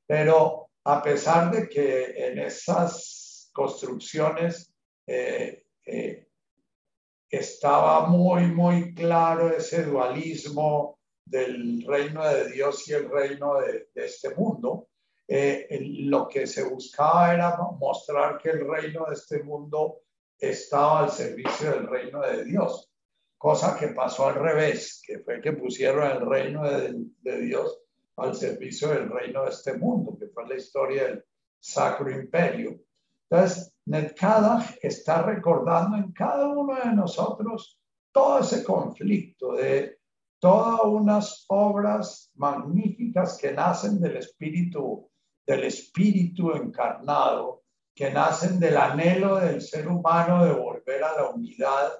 [0.05, 4.73] Pero a pesar de que en esas construcciones
[5.05, 6.27] eh, eh,
[7.29, 14.35] estaba muy, muy claro ese dualismo del reino de Dios y el reino de, este
[14.35, 14.89] mundo.
[15.27, 15.67] Eh,
[16.09, 20.01] lo que se buscaba era mostrar que el reino de este mundo
[20.37, 22.90] estaba al servicio del reino de Dios,
[23.41, 27.75] cosa que pasó al revés, que fue que pusieron el reino de, Dios
[28.17, 31.25] al servicio del reino de este mundo, que fue la historia del
[31.59, 32.79] Sacro Imperio.
[33.27, 39.97] Entonces, Netkadach está recordando en cada uno de nosotros todo ese conflicto de
[40.37, 45.09] todas unas obras magníficas que nacen del espíritu,
[45.47, 47.63] del espíritu encarnado,
[47.95, 51.91] que nacen del anhelo del ser humano de volver a la unidad,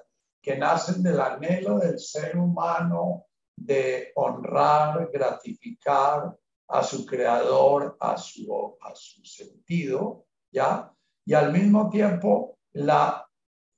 [0.42, 3.26] que nacen del anhelo del ser humano
[3.56, 6.36] de honrar, gratificar
[6.68, 10.92] a su creador, a su, a su sentido, ¿ya?
[11.24, 13.28] y al mismo tiempo la,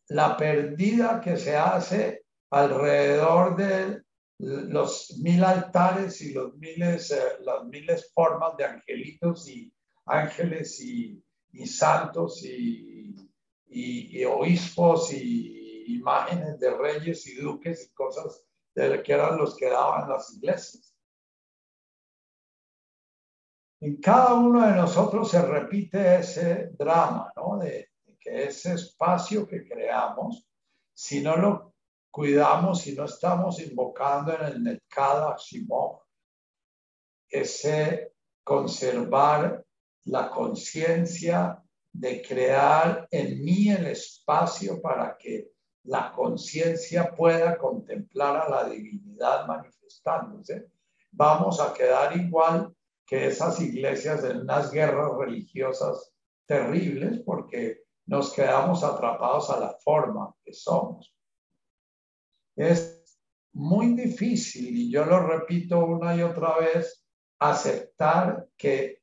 [0.08, 4.02] la pérdida que se hace alrededor de
[4.38, 9.72] los mil altares y los miles, eh, las miles formas de angelitos y
[10.06, 13.14] ángeles y, y santos y,
[13.68, 19.70] y, obispos y imágenes de reyes y duques y cosas de que eran los que
[19.70, 20.94] daban las iglesias.
[23.80, 27.58] En cada uno de nosotros se repite ese drama, ¿no?
[27.58, 30.48] De, que ese espacio que creamos,
[30.94, 31.74] si no lo
[32.10, 35.98] cuidamos, si no estamos invocando en el Netkada Shimon,
[37.28, 39.62] ese conservar
[40.04, 41.62] la conciencia
[41.92, 45.53] de crear en mí el espacio para que
[45.84, 50.68] la conciencia pueda contemplar a la divinidad manifestándose
[51.16, 52.74] vamos a quedar igual
[53.06, 56.12] que esas iglesias en unas guerras religiosas
[56.46, 61.14] terribles porque nos quedamos atrapados a la forma que somos.
[62.56, 63.02] Es
[63.52, 67.04] muy difícil, y yo lo repito una y otra vez,
[67.38, 69.02] aceptar que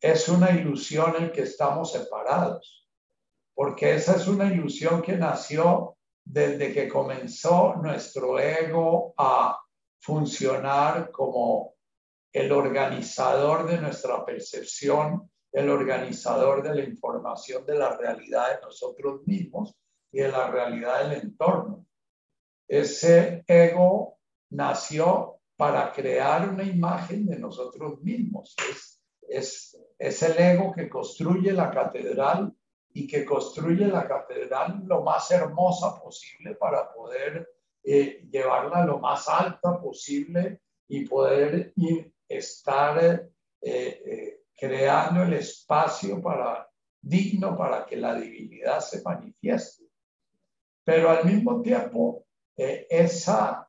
[0.00, 2.88] es una ilusión el que estamos separados,
[3.54, 9.60] porque esa es una ilusión que nació desde que comenzó nuestro ego a
[10.00, 11.74] funcionar como
[12.32, 19.20] el organizador de nuestra percepción, el organizador de la información de la realidad de nosotros
[19.26, 19.76] mismos
[20.10, 21.86] y de la realidad del entorno.
[22.66, 24.18] Ese ego
[24.50, 28.54] nació para crear una imagen de nosotros mismos.
[29.28, 32.52] Es, es, el ego que construye la catedral
[32.94, 37.48] y que construye la catedral lo más hermosa posible para poder
[37.82, 41.72] eh, llevarla lo más alta posible y poder
[42.28, 46.68] estar eh, eh, creando el espacio para,
[47.00, 49.84] digno para que la divinidad se manifieste.
[50.84, 52.26] Pero al mismo tiempo,
[52.56, 53.68] esa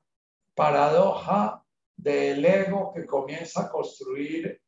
[0.54, 1.64] paradoja
[1.96, 4.62] del ego que comienza a construir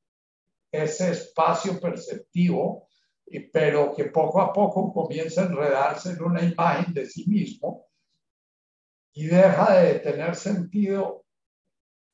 [0.71, 2.84] ese espacio perceptivo,
[3.51, 7.87] pero que poco a poco comienza a enredarse en una imagen de sí mismo
[9.13, 11.25] y deja de tener sentido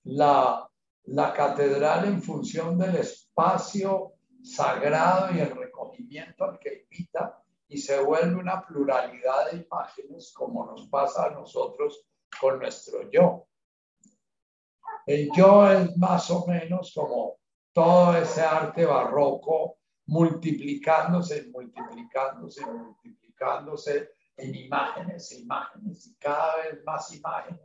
[0.04, 0.70] la,
[1.06, 8.02] la catedral en función del espacio sagrado y el recogimiento al que invita y se
[8.02, 12.06] vuelve una pluralidad de imágenes como nos pasa a nosotros
[12.40, 13.48] con nuestro yo.
[15.06, 17.38] El yo es más o menos como
[17.74, 19.78] todo ese arte barroco
[20.12, 27.62] multiplicándose, multiplicándose, multiplicándose en imágenes, imágenes y cada vez más imágenes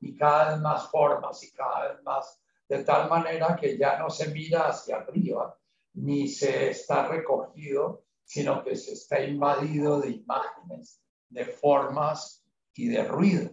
[0.00, 4.08] y cada vez más formas y cada vez más, de tal manera que ya no
[4.08, 5.54] se mira hacia arriba
[5.92, 12.42] ni se está recogido, sino que se está invadido de imágenes, de formas
[12.72, 13.50] y de ruido.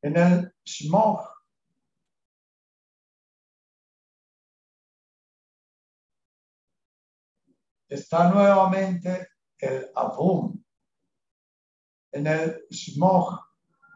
[0.00, 1.37] En el smog
[7.88, 9.28] está nuevamente
[9.58, 10.62] el avum.
[12.12, 13.38] En el smog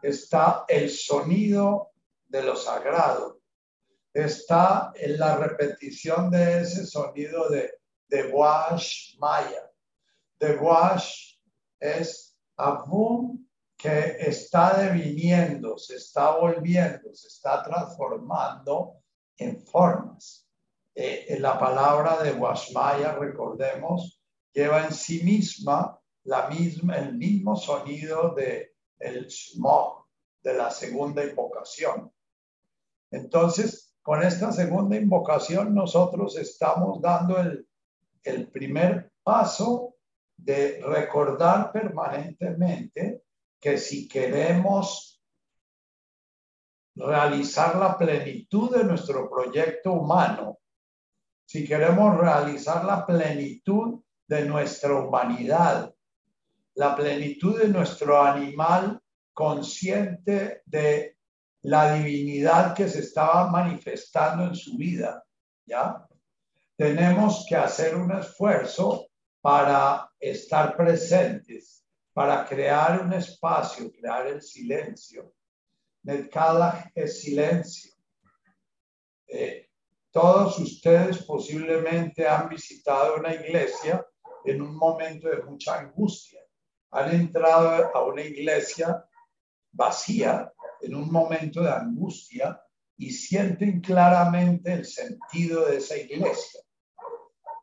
[0.01, 1.91] está el sonido
[2.27, 3.39] de lo sagrado.
[4.13, 7.71] Está en la repetición de ese sonido de,
[8.07, 9.71] de wash maya.
[10.39, 11.37] De wash
[11.79, 13.43] es avum
[13.77, 19.03] que está deviniendo, se está volviendo, se está transformando
[19.37, 20.42] en formas.
[20.95, 24.21] Eh, la palabra de Washmaya, recordemos,
[24.53, 30.05] lleva en sí misma, la misma el mismo sonido de el smog,
[30.41, 32.11] de la segunda invocación.
[33.09, 37.67] Entonces, con esta segunda invocación, nosotros estamos dando el,
[38.23, 39.95] el primer paso
[40.37, 43.23] de recordar permanentemente
[43.59, 45.21] que si queremos
[46.95, 50.59] realizar la plenitud de nuestro proyecto humano,
[51.45, 55.93] si queremos realizar la plenitud de nuestra humanidad,
[56.75, 58.99] la plenitud de nuestro animal
[59.33, 61.17] consciente de
[61.61, 65.23] la divinidad que se estaba manifestando en su vida,
[65.65, 66.05] ¿ya?
[66.75, 69.07] Tenemos que hacer un esfuerzo
[69.41, 71.83] para estar presentes
[72.13, 75.33] para crear un espacio, crear el silencio.
[76.03, 77.91] Netkala es silencio.
[79.27, 79.69] Eh,
[80.13, 84.05] todos ustedes posiblemente han visitado una iglesia
[84.45, 86.39] en un momento de mucha angustia.
[86.91, 89.03] Han entrado a una iglesia
[89.71, 92.61] vacía en un momento de angustia
[92.95, 96.61] y sienten claramente el sentido de esa iglesia.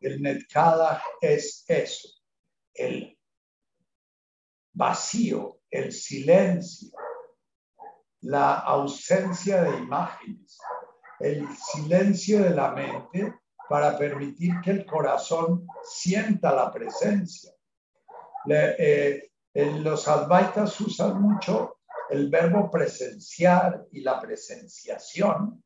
[0.01, 2.09] El Netkala es eso,
[2.75, 3.17] el
[4.73, 6.91] vacío, el silencio,
[8.23, 10.59] la ausencia de imágenes,
[11.21, 13.35] el silencio de la mente
[13.69, 17.53] para permitir que el corazón sienta la presencia.
[18.49, 25.63] Eh, los advaitas usan mucho el verbo presenciar y la presenciación,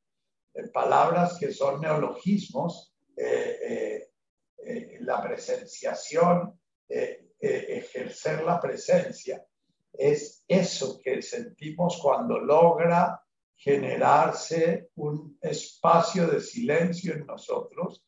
[0.72, 4.10] palabras que son neologismos, eh,
[4.58, 6.60] eh, la presenciación
[7.40, 9.44] ejercer la presencia.
[9.92, 13.23] Es eso que sentimos cuando logra
[13.56, 18.04] generarse un espacio de silencio en nosotros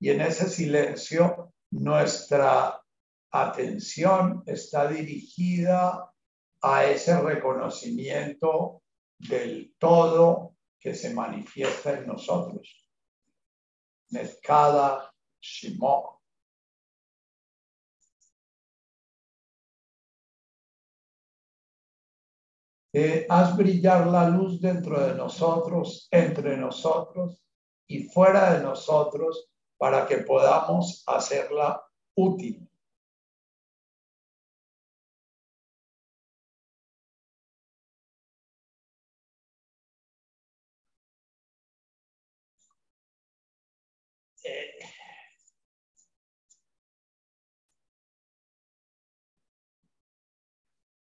[0.00, 2.82] y en ese silencio nuestra
[3.30, 6.12] atención está dirigida
[6.62, 8.82] a ese reconocimiento
[9.18, 12.88] del todo que se manifiesta en nosotros.
[14.10, 16.15] Neskada Shimo.
[22.98, 27.42] Eh, haz brillar la luz dentro de nosotros, entre nosotros
[27.86, 31.82] y fuera de nosotros para que podamos hacerla
[32.14, 32.66] útil.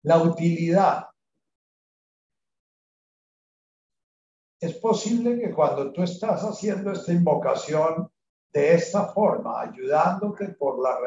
[0.03, 1.11] La utilidad.
[4.62, 8.09] Es posible que cuando tú estás haciendo esta invocación
[8.53, 10.97] de esta forma, ayudándote por la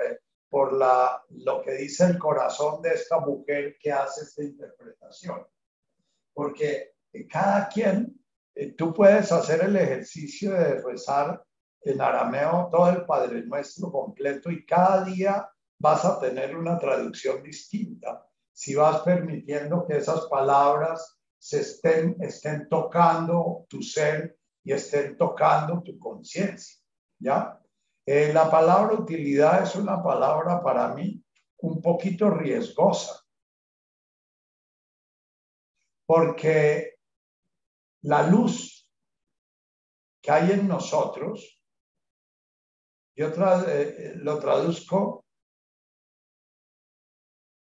[0.54, 5.44] por la, lo que dice el corazón de esta mujer que hace esta interpretación.
[6.32, 6.94] Porque
[7.28, 8.24] cada quien,
[8.54, 11.44] eh, tú puedes hacer el ejercicio de rezar
[11.80, 15.50] en arameo todo el Padre Nuestro completo y cada día
[15.80, 18.24] vas a tener una traducción distinta.
[18.52, 21.13] Si vas permitiendo que esas palabras
[21.44, 26.80] se estén, estén tocando tu ser y estén tocando tu conciencia,
[27.18, 27.60] ¿ya?
[28.06, 31.22] Eh, la palabra utilidad es una palabra para mí
[31.58, 33.22] un poquito riesgosa,
[36.06, 36.94] porque
[38.04, 38.90] la luz
[40.22, 41.60] que hay en nosotros
[43.14, 43.28] yo
[43.68, 45.26] eh, lo traduzco,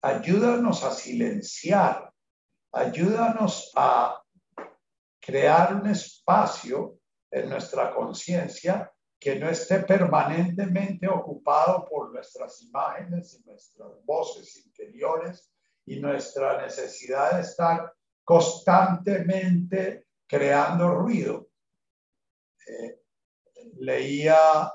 [0.03, 2.08] ayúdanos a silenciar,
[2.73, 4.23] ayúdanos a
[5.21, 6.99] crear un espacio
[7.31, 15.53] en nuestra conciencia que no esté permanentemente ocupado por nuestras imágenes y nuestras voces interiores
[15.85, 17.93] y nuestra necesidad de estar
[18.25, 21.49] constantemente creando ruido.
[22.67, 23.01] Eh,
[23.79, 24.73] leía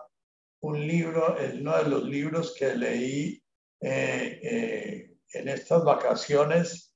[0.62, 3.44] un libro, uno de los libros que leí
[3.80, 6.96] eh, eh, en estas vacaciones,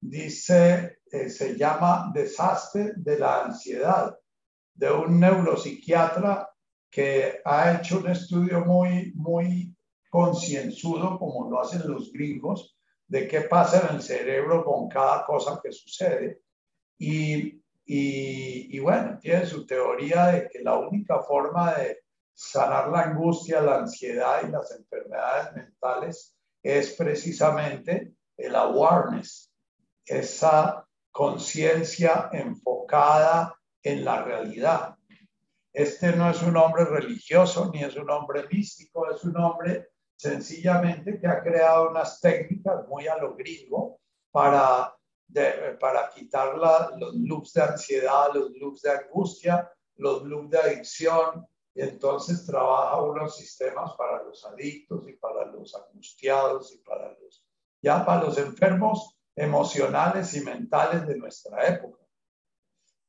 [0.00, 4.18] dice, se llama Desastre de la Ansiedad,
[4.74, 6.50] de un neuropsiquiatra
[6.90, 9.74] que ha hecho un estudio muy, muy
[10.08, 15.60] concienzudo, como lo hacen los gringos, de qué pasa en el cerebro con cada cosa
[15.62, 16.42] que sucede.
[16.98, 22.00] Y y, bueno, tiene su teoría de que la única forma de
[22.32, 29.52] sanar la angustia, la ansiedad y las enfermedades mentales es precisamente el awareness,
[30.04, 34.96] esa conciencia enfocada en la realidad.
[35.72, 41.20] Este no es un hombre religioso ni es un hombre místico, es un hombre sencillamente
[41.20, 44.00] que ha creado unas técnicas muy a lo gringo
[44.32, 44.94] para
[45.80, 51.46] para quitar los loops de ansiedad, los loops de angustia, los loops de adicción.
[51.74, 57.44] Y entonces trabaja unos sistemas para los adictos y para los angustiados y para los,
[57.82, 62.04] ya para los enfermos emocionales y mentales de nuestra época.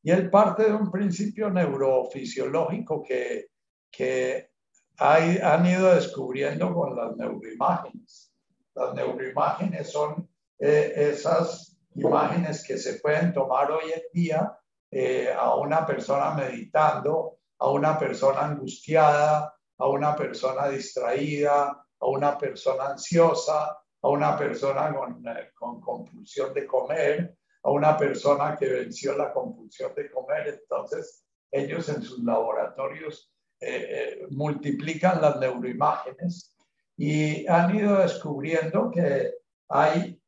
[0.01, 3.47] Y él parte de un principio neurofisiológico que,
[3.91, 4.51] que
[4.97, 8.31] hay, han ido descubriendo con las neuroimágenes.
[8.73, 14.57] Las neuroimágenes son eh, esas imágenes que se pueden tomar hoy en día
[14.91, 22.37] eh, a una persona meditando, a una persona angustiada, a una persona distraída, a una
[22.37, 28.67] persona ansiosa, a una persona con, eh, con compulsión de comer, a una persona que
[28.67, 30.59] venció la compulsión de comer.
[30.61, 36.55] Entonces, ellos en sus laboratorios eh, multiplican las neuroimágenes
[36.97, 39.33] y han ido descubriendo que
[39.69, 40.21] hay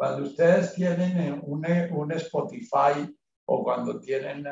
[0.00, 3.14] cuando ustedes tienen un, un Spotify
[3.52, 4.46] o cuando tienen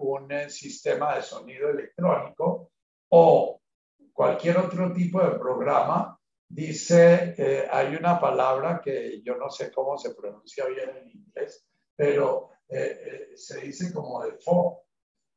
[0.00, 2.72] un sistema de sonido electrónico
[3.08, 3.58] o
[4.12, 9.96] cualquier otro tipo de programa, dice, eh, hay una palabra que yo no sé cómo
[9.96, 11.66] se pronuncia bien en inglés,
[11.96, 14.76] pero eh, eh, se dice como default.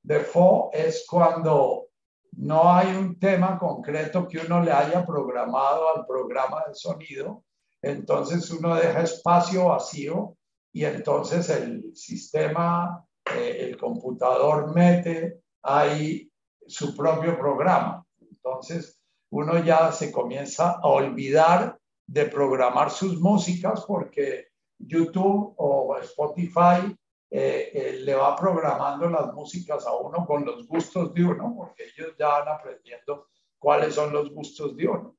[0.04, 1.88] Default es cuando
[2.34, 7.46] no hay un tema concreto que uno le haya programado al programa de sonido,
[7.82, 10.37] entonces uno deja espacio vacío
[10.78, 13.04] y entonces el sistema,
[13.36, 16.32] eh, el computador mete ahí
[16.68, 18.06] su propio programa.
[18.22, 19.02] Entonces
[19.32, 26.96] uno ya se comienza a olvidar de programar sus músicas porque YouTube o Spotify
[27.32, 31.86] eh, eh, le va programando las músicas a uno con los gustos de uno, porque
[31.86, 35.18] ellos ya van aprendiendo cuáles son los gustos de uno.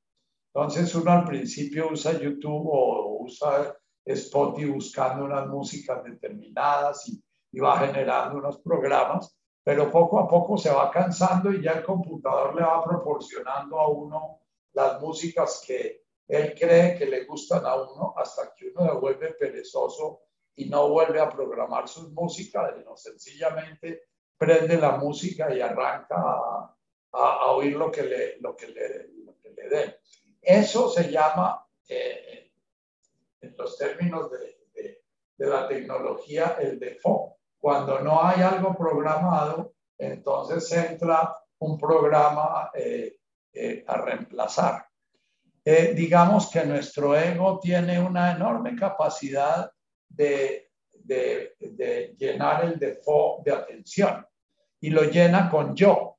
[0.54, 3.76] Entonces uno al principio usa YouTube o usa
[4.12, 10.56] Spotify buscando unas músicas determinadas y, y va generando unos programas, pero poco a poco
[10.56, 14.40] se va cansando y ya el computador le va proporcionando a uno
[14.72, 19.32] las músicas que él cree que le gustan a uno hasta que uno se vuelve
[19.32, 20.20] perezoso
[20.54, 26.76] y no vuelve a programar sus músicas, sino sencillamente prende la música y arranca a,
[27.12, 29.08] a, oír lo que le, lo que le,
[29.56, 29.94] le den.
[30.40, 32.37] Eso se llama, eh,
[33.40, 34.38] en los términos de,
[34.74, 35.02] de,
[35.36, 37.34] de, la tecnología, el default.
[37.58, 43.16] Cuando no hay algo programado, entonces entra un programa eh,
[43.52, 44.86] eh, a reemplazar.
[45.64, 49.70] digamos que nuestro ego tiene una enorme capacidad
[50.08, 54.26] de, de, de llenar el default de atención
[54.80, 56.18] y lo llena con yo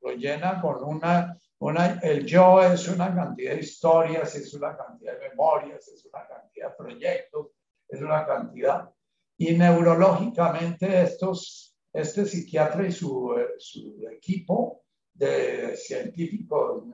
[0.00, 5.18] lo llena con una, una, el yo es una cantidad de historias, es una cantidad
[5.18, 7.48] de memorias, es una cantidad de proyectos,
[7.88, 8.90] es una cantidad.
[9.36, 16.84] Y neurológicamente estos, este psiquiatra y su, su equipo de científicos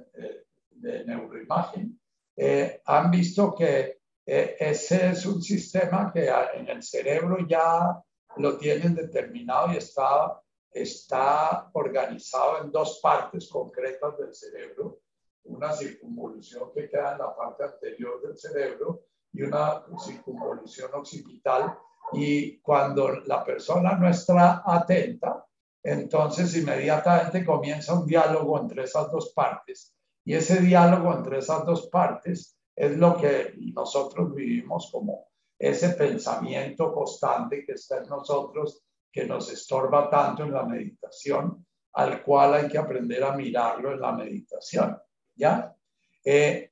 [0.70, 1.98] de, neuroimagen
[2.36, 8.02] eh, han visto que eh, ese es un sistema que en el cerebro ya
[8.36, 10.40] lo tienen determinado y está
[10.70, 15.00] está organizado en dos partes concretas del cerebro,
[15.44, 21.78] una circunvolución que queda en la parte anterior del cerebro y una circunvolución occipital.
[22.12, 25.44] Y cuando la persona no está atenta,
[25.82, 29.94] entonces inmediatamente comienza un diálogo entre esas dos partes.
[30.24, 36.92] Y ese diálogo entre esas dos partes es lo que nosotros vivimos como ese pensamiento
[36.92, 38.85] constante que está en nosotros
[39.16, 44.00] que nos estorba tanto en la meditación, al cual hay que aprender a mirarlo en
[44.02, 45.00] la meditación.
[45.34, 45.74] ¿Ya?
[46.22, 46.70] Eh,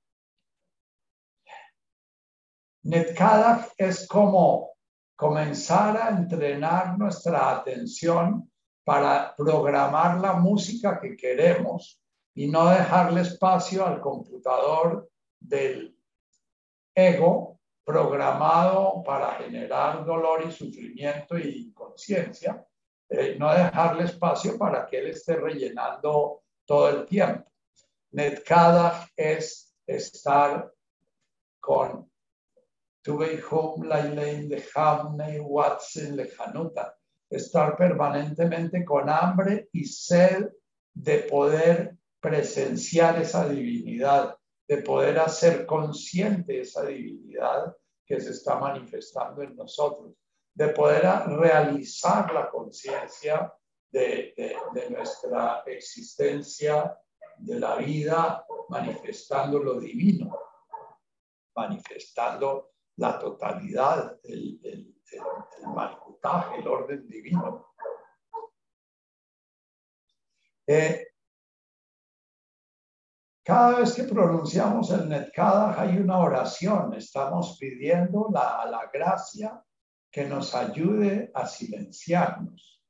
[3.78, 4.72] es como
[5.16, 8.52] comenzar a entrenar nuestra atención
[8.84, 11.98] para programar la música que queremos
[12.34, 15.08] y no dejarle espacio al computador
[15.40, 15.98] del
[16.94, 17.53] ego
[17.84, 22.66] programado para generar dolor y sufrimiento y inconsciencia,
[23.08, 27.50] eh, no dejarle espacio para que él esté rellenando todo el tiempo.
[28.12, 30.72] Netkada es estar
[31.60, 32.10] con
[35.42, 36.16] Watson
[37.28, 40.48] estar permanentemente con hambre y sed
[40.94, 44.36] de poder presenciar esa divinidad,
[44.66, 50.14] de poder hacer consciente esa divinidad que se está manifestando en nosotros,
[50.54, 53.52] de poder realizar la conciencia
[53.90, 54.34] de,
[54.90, 56.98] nuestra existencia,
[57.38, 60.36] de la vida, manifestando lo divino,
[61.54, 65.22] manifestando la totalidad, el, el, el,
[66.58, 67.74] el orden divino.
[70.66, 71.13] Eh,
[73.44, 76.94] cada vez que pronunciamos el Netkada hay una oración.
[76.94, 79.62] Estamos pidiendo la, la gracia
[80.10, 82.82] que nos ayude a silenciarnos.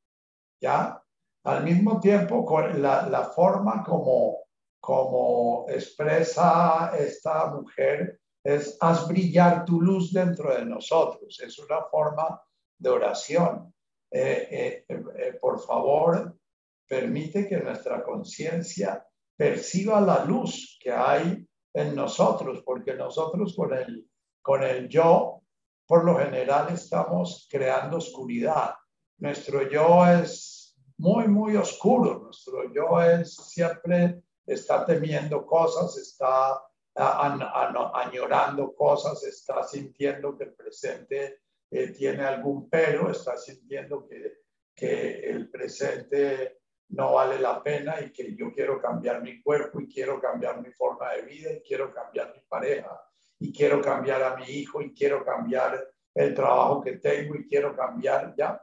[0.61, 1.03] ¿Ya?
[1.45, 2.47] Al mismo tiempo,
[2.77, 4.45] la, la forma como,
[4.81, 11.41] como expresa esta mujer es haz brillar tu luz dentro de nosotros.
[11.41, 12.41] Es una forma
[12.79, 13.75] de oración.
[14.11, 16.39] Eh, eh, eh, por favor,
[16.87, 19.05] permite que nuestra conciencia
[19.37, 24.09] perciba la luz que hay en nosotros, porque nosotros con el,
[24.41, 25.43] con el yo,
[25.87, 28.75] por lo general, estamos creando oscuridad.
[29.19, 32.21] Nuestro yo es muy, muy oscuro.
[32.21, 36.61] Nuestro yo es siempre está temiendo cosas, está
[36.95, 45.29] añorando cosas, está sintiendo que el presente eh, tiene algún pero, está sintiendo que, que
[45.29, 46.61] el presente
[46.91, 50.71] no vale la pena y que yo quiero cambiar mi cuerpo y quiero cambiar mi
[50.73, 53.01] forma de vida y quiero cambiar mi pareja
[53.39, 57.75] y quiero cambiar a mi hijo y quiero cambiar el trabajo que tengo y quiero
[57.75, 58.63] cambiar ya.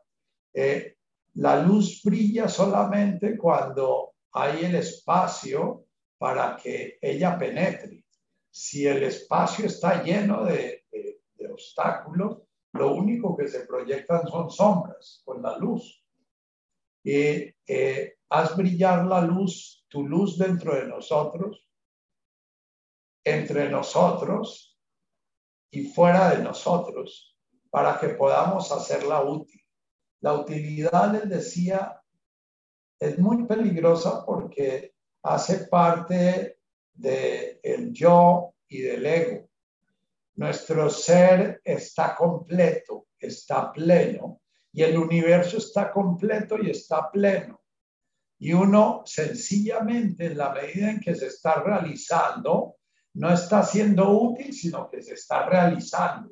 [0.54, 0.98] Eh,
[1.34, 5.86] la luz brilla solamente cuando hay el espacio
[6.18, 8.06] para que ella penetre.
[8.50, 12.42] Si el espacio está lleno de, de obstáculos,
[12.74, 16.01] lo único que se proyectan son sombras con la luz
[17.04, 21.68] y eh, haz brillar la luz, tu luz dentro de nosotros,
[23.24, 24.80] entre nosotros
[25.72, 27.38] y fuera de nosotros,
[27.70, 29.62] para que podamos hacerla útil.
[30.22, 32.02] La utilidad, les decía,
[33.00, 34.94] es muy peligrosa porque
[35.24, 36.60] hace parte
[36.94, 39.50] de, el yo y del ego.
[40.36, 44.42] Nuestro ser está completo, está pleno,
[44.74, 47.62] y el universo está completo y está pleno.
[48.40, 52.78] Y uno sencillamente, en la medida en que se está realizando,
[53.14, 56.32] no está siendo útil, sino que se está realizando.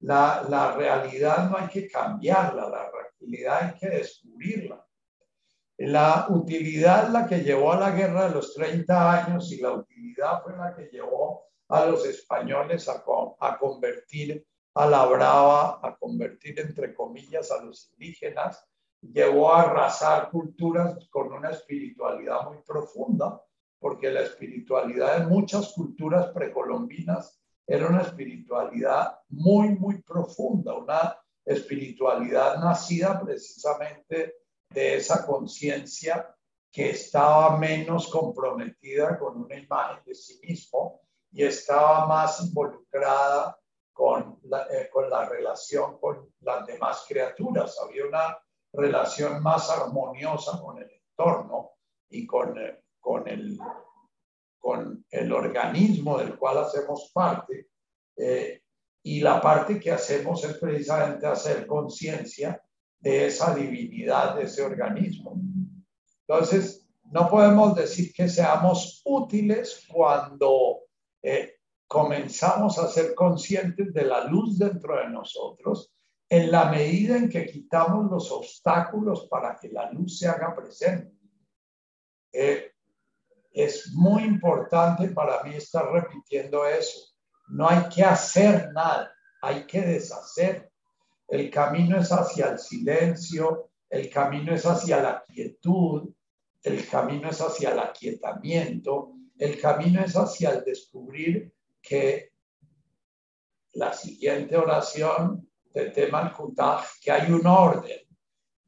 [0.00, 4.86] La, la realidad no hay que cambiarla, la realidad hay que descubrirla.
[5.78, 10.42] La utilidad la que llevó a la guerra de los 30 años y la utilidad
[10.42, 13.04] fue la que llevó a los españoles a,
[13.40, 14.46] a convertir
[14.76, 18.62] a la brava, a convertir entre comillas a los indígenas,
[19.00, 23.40] llevó a arrasar culturas con una espiritualidad muy profunda,
[23.78, 32.58] porque la espiritualidad de muchas culturas precolombinas era una espiritualidad muy, muy profunda, una espiritualidad
[32.58, 34.34] nacida precisamente
[34.68, 36.36] de esa conciencia
[36.70, 41.00] que estaba menos comprometida con una imagen de sí mismo
[41.32, 43.58] y estaba más involucrada
[43.96, 47.78] con la, eh, con la relación con las demás criaturas.
[47.82, 48.38] Había una
[48.70, 51.70] relación más armoniosa con el entorno
[52.10, 53.58] y con, eh, con, el,
[54.58, 57.70] con el organismo del cual hacemos parte.
[58.18, 58.60] Eh,
[59.02, 62.62] y la parte que hacemos es precisamente hacer conciencia
[62.98, 65.40] de esa divinidad de ese organismo.
[66.28, 70.80] Entonces, no podemos decir que seamos útiles cuando
[71.22, 71.55] eh,
[71.86, 75.92] comenzamos a ser conscientes de la luz dentro de nosotros
[76.28, 81.12] en la medida en que quitamos los obstáculos para que la luz se haga presente.
[82.32, 82.72] Eh,
[83.52, 87.14] es muy importante para mí estar repitiendo eso.
[87.48, 90.70] No hay que hacer nada, hay que deshacer.
[91.28, 96.12] El camino es hacia el silencio, el camino es hacia la quietud,
[96.62, 101.55] el camino es hacia el aquietamiento, el camino es hacia el descubrir
[101.86, 102.32] que
[103.74, 106.34] la siguiente oración de tema
[107.00, 108.00] que hay un orden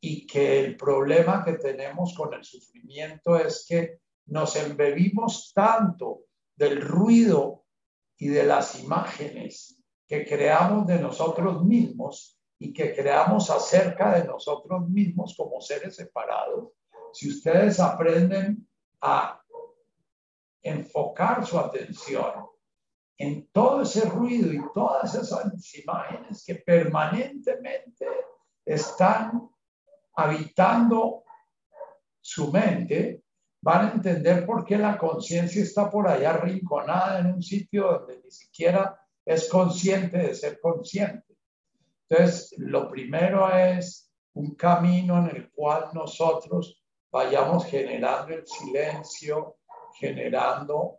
[0.00, 6.80] y que el problema que tenemos con el sufrimiento es que nos embebimos tanto del
[6.80, 7.64] ruido
[8.18, 14.88] y de las imágenes que creamos de nosotros mismos y que creamos acerca de nosotros
[14.88, 16.72] mismos como seres separados,
[17.12, 18.68] si ustedes aprenden
[19.00, 19.42] a
[20.62, 22.48] enfocar su atención
[23.18, 28.06] en todo ese ruido y todas esas imágenes que permanentemente
[28.64, 29.50] están
[30.14, 31.24] habitando
[32.20, 33.24] su mente,
[33.60, 38.20] van a entender por qué la conciencia está por allá rinconada en un sitio donde
[38.22, 41.36] ni siquiera es consciente de ser consciente.
[42.08, 49.56] Entonces, lo primero es un camino en el cual nosotros vayamos generando el silencio,
[49.98, 50.97] generando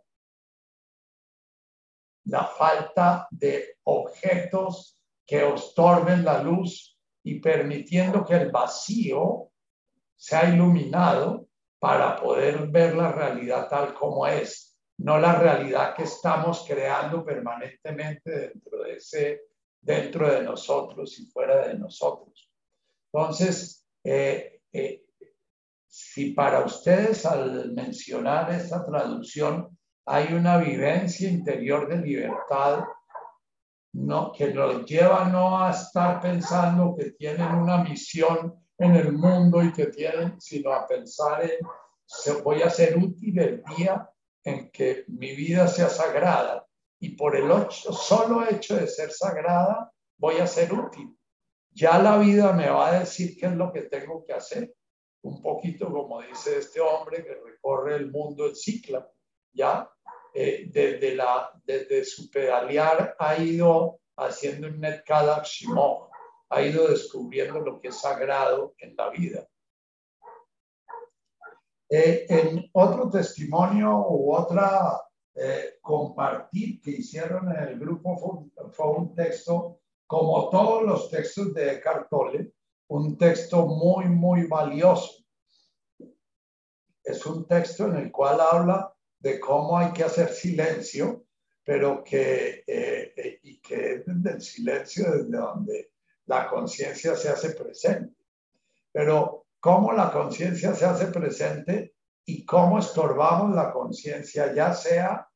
[2.30, 9.50] la falta de objetos que estorben la luz y permitiendo que el vacío
[10.16, 16.64] sea iluminado para poder ver la realidad tal como es, no la realidad que estamos
[16.68, 19.40] creando permanentemente dentro de ese,
[19.80, 22.50] dentro de nosotros y fuera de nosotros.
[23.12, 25.04] Entonces, eh, eh,
[25.88, 29.76] si para ustedes al mencionar esta traducción
[30.10, 32.82] hay una vivencia interior de libertad
[34.36, 39.72] que nos lleva no a estar pensando que tienen una misión en el mundo y
[39.72, 44.10] que tienen, sino a pensar en, voy a ser útil el día
[44.42, 46.66] en que mi vida sea sagrada.
[46.98, 51.16] Y por el solo hecho de ser sagrada, voy a ser útil.
[51.70, 54.74] Ya la vida me va a decir qué es lo que tengo que hacer.
[55.22, 59.08] Un poquito como dice este hombre que recorre el mundo en cicla,
[59.52, 59.90] ¿ya?
[60.32, 66.08] Eh, desde, la, desde su pedalear ha ido haciendo un Netkada Shimon,
[66.50, 69.46] ha ido descubriendo lo que es sagrado en la vida.
[71.88, 75.02] Eh, en otro testimonio u otra
[75.34, 81.52] eh, compartir que hicieron en el grupo fue, fue, un texto, como todos los textos
[81.54, 82.52] de Eckhart Tolle,
[82.88, 85.24] un texto muy, muy valioso.
[87.02, 91.24] Es un texto en el cual habla de cómo hay que hacer silencio,
[91.62, 95.92] pero que, eh, eh, y que es del silencio desde donde
[96.26, 98.16] la conciencia se hace presente.
[98.90, 101.94] Pero cómo la conciencia se hace presente
[102.24, 105.28] y cómo estorbamos la conciencia, ya sea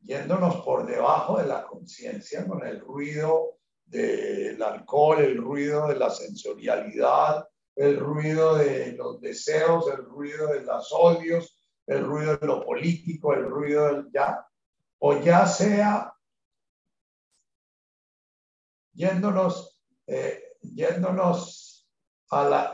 [0.00, 6.10] yéndonos por debajo de la conciencia con el ruido del alcohol, el ruido de la
[6.10, 11.55] sensorialidad, el ruido de los deseos, el ruido de los odios,
[11.86, 14.46] el ruido de lo político, el ruido del ya,
[14.98, 16.12] o ya sea
[18.92, 21.88] yéndonos, eh, yéndonos
[22.30, 22.72] a la,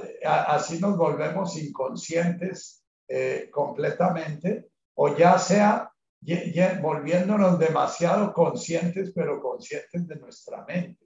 [0.48, 5.92] así nos volvemos inconscientes eh, completamente, o ya sea
[6.80, 11.04] volviéndonos demasiado conscientes, pero conscientes de nuestra mente.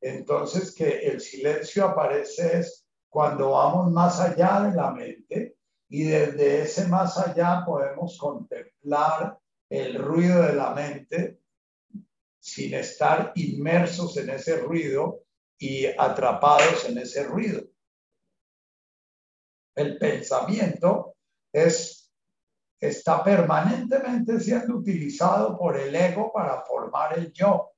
[0.00, 5.57] Entonces, que el silencio aparece es cuando vamos más allá de la mente
[5.88, 9.38] y desde ese más allá podemos contemplar
[9.70, 11.40] el ruido de la mente
[12.38, 15.24] sin estar inmersos en ese ruido
[15.58, 17.62] y atrapados en ese ruido.
[19.74, 21.16] El pensamiento
[21.52, 22.12] es,
[22.80, 27.72] está permanentemente siendo utilizado por el ego para formar el yo.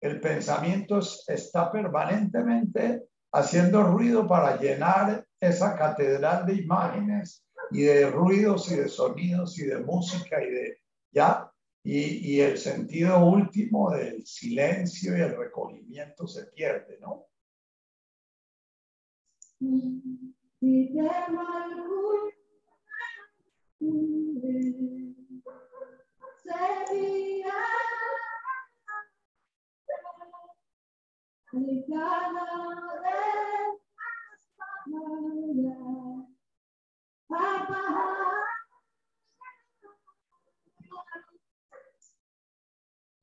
[0.00, 8.70] El pensamiento está permanentemente haciendo ruido para llenar esa catedral de imágenes y de ruidos
[8.70, 10.78] y de sonidos y de música y de
[11.10, 11.50] ya
[11.82, 17.26] y, el sentido último del silencio y el recogimiento se pierde, ¿no?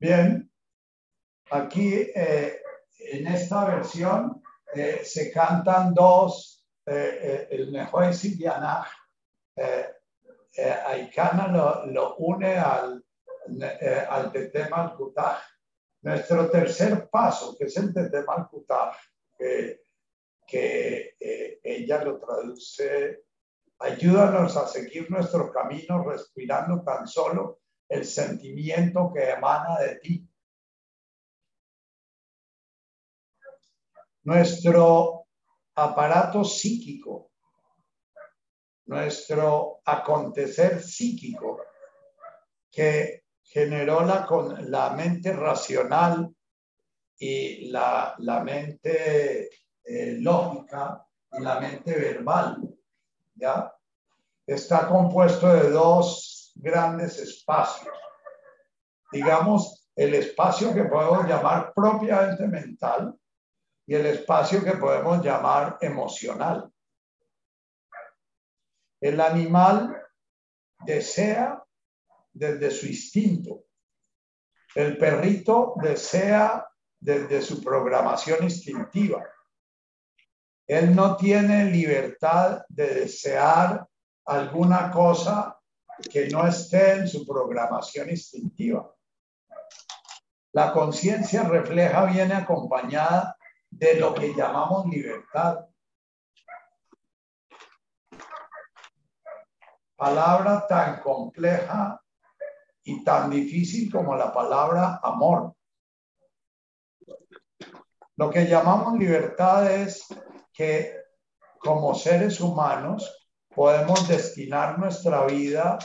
[0.00, 0.50] Bien,
[1.50, 2.60] aquí eh,
[2.98, 4.42] en esta versión
[4.74, 8.04] eh, se cantan dos, eh, el mejor
[9.54, 13.04] eh, Aikana lo, lo, une al,
[14.08, 14.96] al Tetem al
[16.02, 18.48] Nuestro tercer paso, que es el Tetem al
[19.38, 19.82] que,
[20.46, 21.16] que
[21.62, 23.24] ella lo traduce,
[23.78, 30.28] ayúdanos a seguir nuestro camino respirando tan solo el sentimiento que emana de ti.
[34.24, 35.26] Nuestro
[35.74, 37.32] aparato psíquico,
[38.86, 41.60] nuestro acontecer psíquico
[42.70, 43.21] que
[43.52, 46.34] generó la, con la mente racional
[47.18, 49.50] y la, mente
[49.84, 52.62] eh, lógica y la mente verbal,
[53.34, 53.70] ¿ya?
[54.46, 57.94] Está compuesto de dos grandes espacios.
[59.12, 63.14] Digamos, el espacio que podemos llamar propiamente mental
[63.86, 66.72] y el espacio que podemos llamar emocional.
[68.98, 69.94] El animal
[70.86, 71.62] desea
[72.32, 73.64] desde su instinto.
[74.74, 76.66] El perrito desea
[76.98, 79.24] desde su programación instintiva.
[80.66, 83.86] Él no tiene libertad de desear
[84.24, 85.58] alguna cosa
[86.10, 88.94] que no esté en su programación instintiva.
[90.52, 93.36] La conciencia refleja, viene acompañada
[93.70, 95.66] de lo que llamamos libertad.
[99.96, 102.01] Palabra tan compleja
[102.84, 105.54] y tan difícil como la palabra amor.
[108.16, 110.06] Lo que llamamos libertad es
[110.52, 110.96] que
[111.58, 115.78] como seres humanos podemos destinar nuestra vida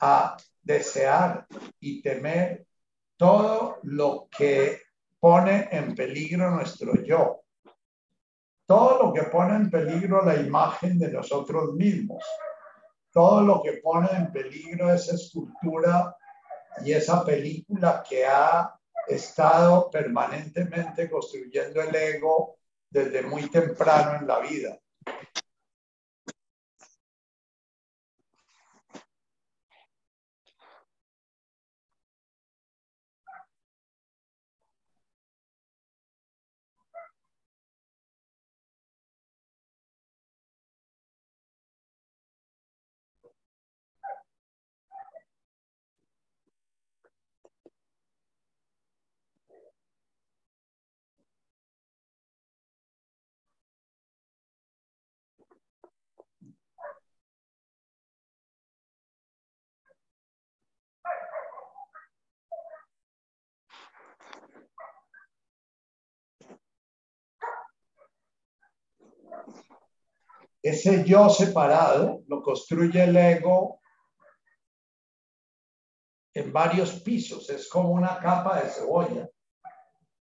[0.00, 1.46] a desear
[1.80, 2.66] y temer
[3.16, 4.82] todo lo que
[5.18, 7.42] pone en peligro nuestro yo,
[8.66, 12.24] todo lo que pone en peligro la imagen de nosotros mismos,
[13.10, 16.14] todo lo que pone en peligro esa escultura
[16.84, 18.74] y esa película que ha
[19.08, 22.58] estado permanentemente construyendo el ego
[22.90, 24.78] desde muy temprano en la vida.
[70.66, 73.78] Ese yo separado lo construye el ego
[76.34, 79.30] en varios pisos, es como una capa de cebolla.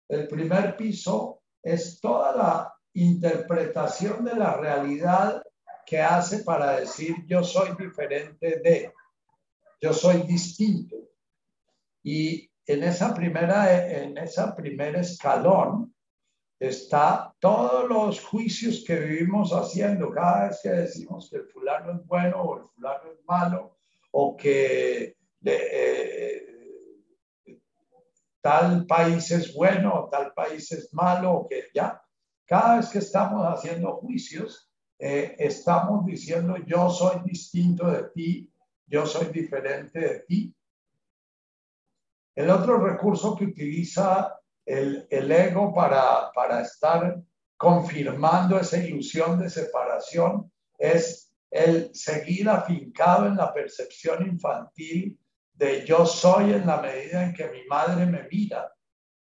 [0.08, 5.42] El primer piso es toda la interpretación de la realidad
[5.84, 8.94] que hace para decir yo soy diferente de,
[9.80, 10.94] yo soy distinto.
[12.04, 15.96] Y en esa primera, en esa primer escalón
[16.58, 20.10] está todos los juicios que vivimos haciendo.
[20.10, 23.78] Cada vez que decimos que el fulano es bueno o el fulano es malo
[24.10, 26.48] o que eh,
[28.40, 32.02] tal país es bueno o tal país es malo o que ya.
[32.44, 38.52] Cada vez que estamos haciendo juicios eh, estamos diciendo yo soy distinto de ti
[38.84, 40.52] yo soy diferente de ti
[42.34, 44.36] el otro recurso que utiliza
[44.68, 47.18] el, el ego para, para estar
[47.56, 55.18] confirmando esa ilusión de separación es el seguir afincado en la percepción infantil
[55.54, 58.70] de yo soy en la medida en que mi madre me mira.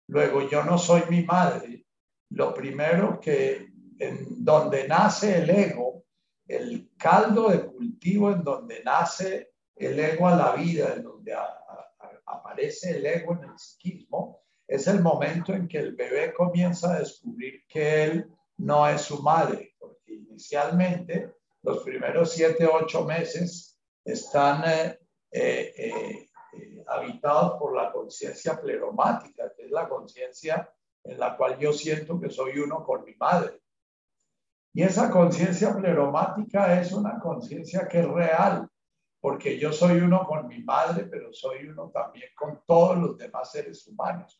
[0.09, 1.86] Luego yo no soy mi madre.
[2.30, 3.68] Lo primero que
[3.99, 6.05] en donde nace el ego,
[6.47, 11.34] el caldo de cultivo en donde nace el ego a la vida, en donde
[12.26, 16.98] aparece el ego en el psiquismo, es el momento en que el bebé comienza a
[16.98, 24.64] descubrir que él no es su madre, porque inicialmente los primeros siete, ocho meses están
[24.66, 24.98] eh,
[25.30, 25.72] eh,
[26.52, 30.72] eh, habitados por la conciencia pleromática, que es la conciencia
[31.04, 33.60] en la cual yo siento que soy uno con mi madre.
[34.72, 38.68] Y esa conciencia pleromática es una conciencia que es real,
[39.20, 43.50] porque yo soy uno con mi madre, pero soy uno también con todos los demás
[43.50, 44.38] seres humanos.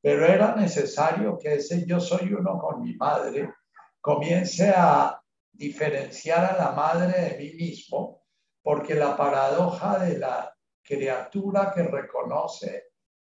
[0.00, 3.54] Pero era necesario que ese yo soy uno con mi madre
[4.00, 5.20] comience a
[5.52, 8.22] diferenciar a la madre de mí mismo,
[8.62, 12.84] porque la paradoja de la criatura que reconoce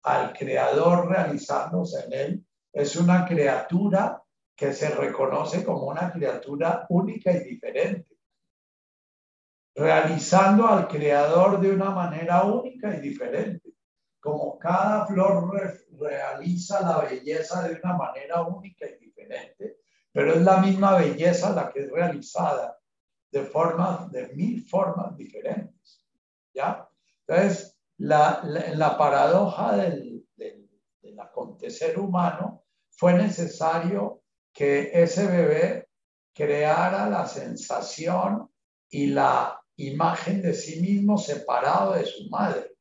[0.05, 4.23] al creador realizándose en él es una criatura
[4.57, 8.17] que se reconoce como una criatura única y diferente,
[9.75, 13.64] realizando al creador de una manera única y diferente
[14.25, 15.53] como cada flor
[16.01, 21.70] realiza la belleza de una manera única y diferente, pero es la misma belleza la
[21.70, 22.79] que es realizada
[23.31, 26.07] de formas, de mil formas diferentes.
[26.55, 26.89] ¿Ya?
[27.27, 30.70] Entonces, la, la, paradoja del, del,
[31.03, 34.22] del acontecer humano fue necesario
[34.55, 35.91] que ese bebé
[36.33, 38.51] creara la sensación
[38.89, 42.74] y la imagen de sí mismo separado de su madre.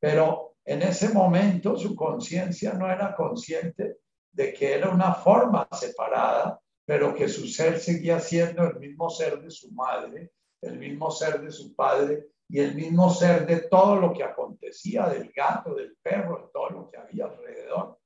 [0.00, 3.98] Pero en ese momento su conciencia no era consciente
[4.32, 9.40] de que era una forma separada, pero que su ser seguía siendo el mismo ser
[9.40, 10.32] de su madre,
[10.62, 15.08] el mismo ser de su padre y el mismo ser de todo lo que acontecía,
[15.08, 17.98] del gato, del perro, de todo lo que había alrededor.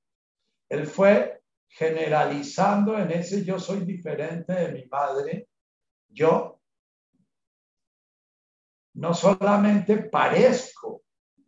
[0.69, 5.49] Él fue generalizando en ese yo soy diferente de mi madre,
[6.09, 6.61] yo
[8.95, 11.04] no solamente parezco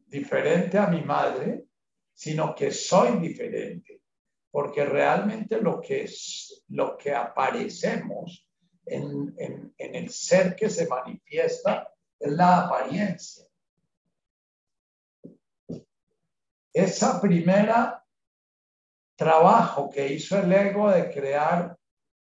[0.06, 1.66] diferente a mi madre,
[2.14, 4.02] sino que soy diferente,
[4.50, 8.48] porque realmente lo que, es, lo que aparecemos
[8.86, 13.44] en, en, en el ser que se manifiesta es la apariencia.
[16.72, 18.02] Esa primera
[19.16, 21.76] trabajo que hizo el ego de crear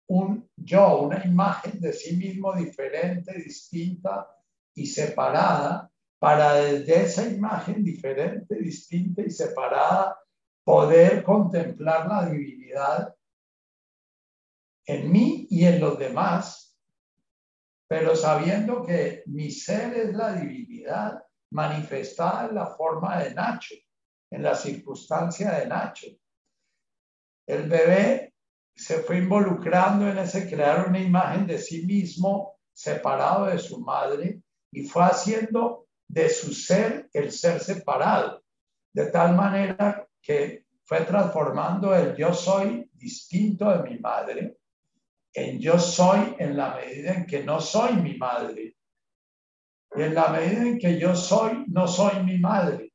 [0.08, 4.28] un yo, una imagen de sí mismo diferente, distinta
[4.74, 10.18] y separada, para desde esa imagen diferente, distinta y separada
[10.64, 13.14] poder contemplar la divinidad
[14.86, 16.76] en mí y en los demás,
[17.88, 23.74] pero sabiendo que mi ser es la divinidad manifestada en la forma de Nacho,
[24.30, 26.06] en la circunstancia de Nacho.
[27.46, 28.34] El bebé
[28.74, 34.42] se fue involucrando en ese crear una imagen de sí mismo separado de su madre
[34.72, 38.42] y fue haciendo de su ser el ser separado,
[38.92, 44.56] de tal manera que fue transformando el yo soy distinto de mi madre
[45.36, 48.74] en yo soy en la medida en que no soy mi madre.
[49.94, 52.90] Y en la medida en que yo soy, no soy mi madre.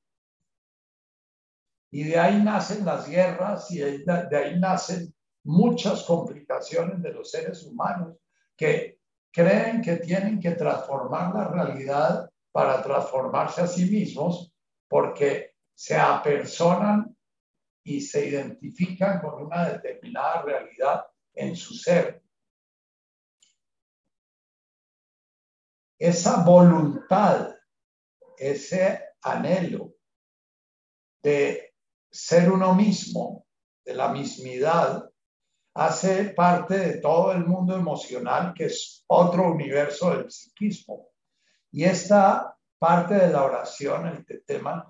[1.92, 7.64] Y de ahí nacen las guerras y de ahí nacen muchas complicaciones de los seres
[7.64, 8.18] humanos
[8.58, 9.00] que
[9.32, 14.54] creen que tienen que transformar la realidad para transformarse a sí mismos
[14.88, 17.16] porque se apersonan
[17.84, 22.22] y se identifican con una determinada realidad en su ser.
[25.98, 27.56] Esa voluntad,
[28.38, 29.94] ese anhelo
[31.24, 31.74] de
[32.12, 33.46] ser uno mismo,
[33.86, 35.10] de la mismidad,
[35.76, 41.11] hace parte de todo el mundo emocional, que es otro universo del psiquismo.
[41.72, 44.86] Y esta parte de la oración, el Tetema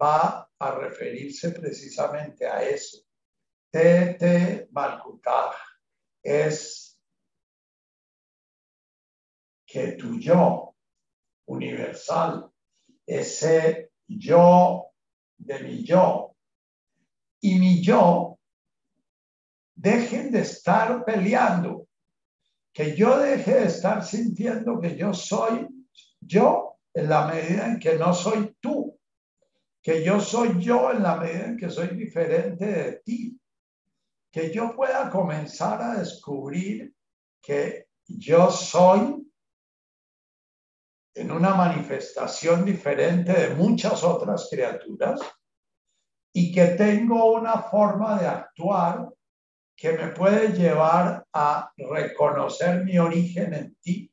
[0.00, 2.98] va a referirse precisamente a eso.
[3.70, 5.54] Tete Malkutaj
[6.22, 6.98] es
[9.66, 10.74] que tu yo
[11.46, 12.50] universal,
[13.06, 14.92] ese yo
[15.38, 16.36] de mi yo
[17.40, 18.38] y mi yo,
[19.74, 21.88] dejen de estar peleando,
[22.72, 25.68] que yo deje de estar sintiendo que yo soy
[26.20, 28.98] yo en la medida en que no soy tú,
[29.82, 33.40] que yo soy yo en la medida en que soy diferente de ti,
[34.30, 36.94] que yo pueda comenzar a descubrir
[37.42, 39.16] que yo soy
[41.14, 45.20] en una manifestación diferente de muchas otras criaturas
[46.32, 49.08] y que tengo una forma de actuar
[49.80, 54.12] que me puede llevar a reconocer mi origen en ti.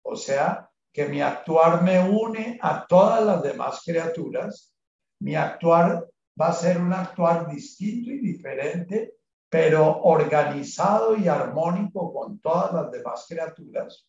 [0.00, 4.74] O sea, que mi actuar me une a todas las demás criaturas.
[5.20, 6.08] Mi actuar
[6.40, 9.16] va a ser un actuar distinto y diferente,
[9.50, 14.08] pero organizado y armónico con todas las demás criaturas.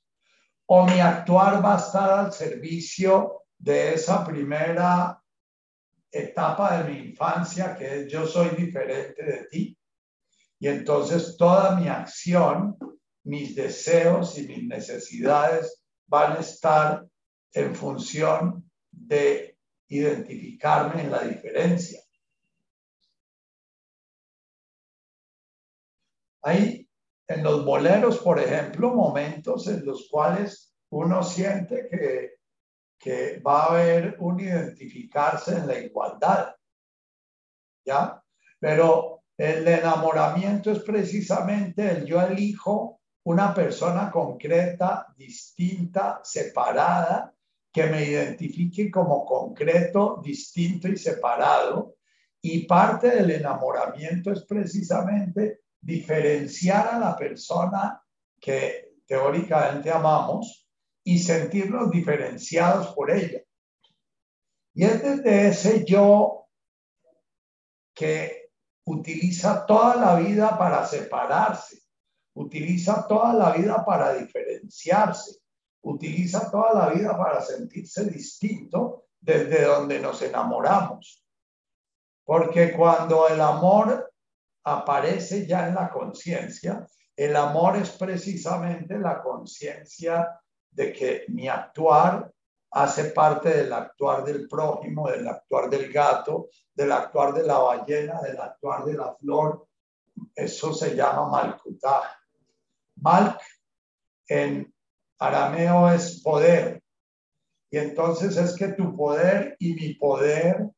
[0.68, 5.22] O mi actuar va a estar al servicio de esa primera
[6.10, 9.75] etapa de mi infancia, que es yo soy diferente de ti.
[10.66, 12.76] Y entonces toda mi acción,
[13.24, 17.06] mis deseos y mis necesidades van a estar
[17.54, 19.60] en función de
[19.90, 22.02] identificarme en la diferencia.
[26.42, 26.90] Hay
[27.28, 32.40] en los boleros, por ejemplo, momentos en los cuales uno siente que,
[32.98, 36.56] que va a haber un identificarse en la igualdad.
[37.86, 38.20] ¿Ya?
[38.60, 47.34] Pero el enamoramiento es precisamente el yo elijo una persona concreta, distinta, separada,
[47.72, 51.96] que me identifique como concreto, distinto y separado.
[52.42, 58.02] Y parte del enamoramiento es precisamente diferenciar a la persona
[58.40, 60.68] que teóricamente amamos
[61.04, 63.42] y sentirnos diferenciados por ella.
[64.74, 66.48] Y es desde ese yo
[67.94, 68.35] que
[68.86, 71.86] utiliza toda la vida para separarse
[72.36, 75.40] utiliza toda la vida para diferenciarse,
[75.82, 81.24] utiliza toda la vida para sentirse distinto desde donde nos enamoramos.
[82.24, 84.12] Porque cuando el amor
[84.64, 90.40] aparece ya en la conciencia, el amor es precisamente la conciencia
[90.72, 92.32] de que mi actuar
[92.76, 98.22] hace parte del actuar del prójimo, del actuar del gato, del actuar de la ballena,
[98.22, 99.66] del actuar de la flor.
[100.36, 102.04] Eso se llama malcutaj.
[102.98, 103.40] Malk
[104.28, 104.74] en
[105.20, 106.84] arameo es poder.
[107.70, 110.70] Y entonces es que tu poder y mi poder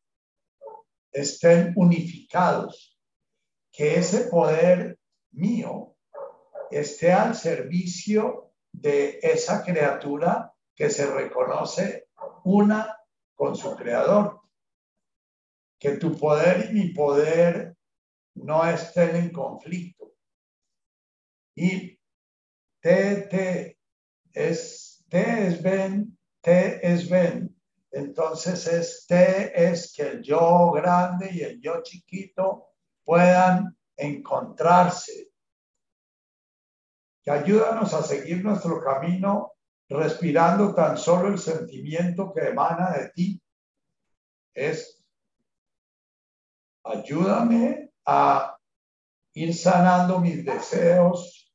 [1.12, 2.96] estén unificados.
[3.72, 5.00] Que ese poder
[5.32, 5.96] mío
[6.70, 12.10] esté al servicio de esa criatura que se reconoce
[12.44, 12.96] una
[13.34, 14.42] con su creador.
[15.80, 17.76] Que tu poder y mi poder
[18.36, 20.14] no estén en conflicto.
[21.56, 22.00] Y
[22.80, 23.80] T, T
[24.32, 27.60] es, T es ven, T es ven.
[27.92, 32.68] Entonces es T es que el yo grande y el yo chiquito
[33.04, 35.32] puedan encontrarse.
[37.24, 39.57] Que ayúdanos a seguir nuestro camino
[39.90, 43.42] respirando tan solo el sentimiento que emana de ti.
[44.54, 44.98] Es
[46.84, 48.58] ayúdame a
[49.34, 51.54] ir sanando mis deseos,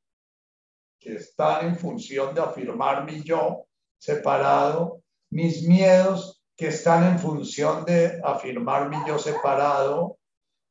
[0.98, 3.66] que están en función de afirmar mi yo
[3.98, 10.18] separado, mis miedos que están en función de afirmar mi yo separado,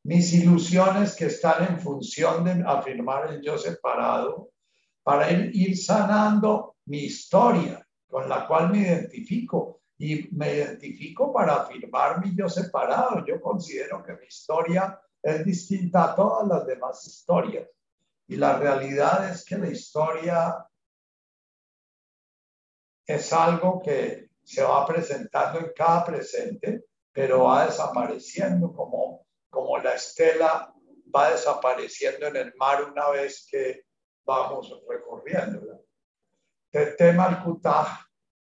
[0.03, 4.51] mis ilusiones que están en función de afirmar el yo separado,
[5.03, 12.23] para ir, sanando mi historia con la cual me identifico y me identifico para afirmar
[12.23, 13.25] mi yo separado.
[13.25, 17.67] Yo considero que mi historia es distinta a todas las demás historias.
[18.27, 20.65] Y la realidad es que la historia
[23.05, 29.95] es algo que se va presentando en cada presente, pero va desapareciendo como, como la
[29.95, 30.73] estela
[31.13, 33.83] va desapareciendo en el mar una vez que
[34.25, 35.85] vamos recorriendo.
[36.97, 37.43] tema al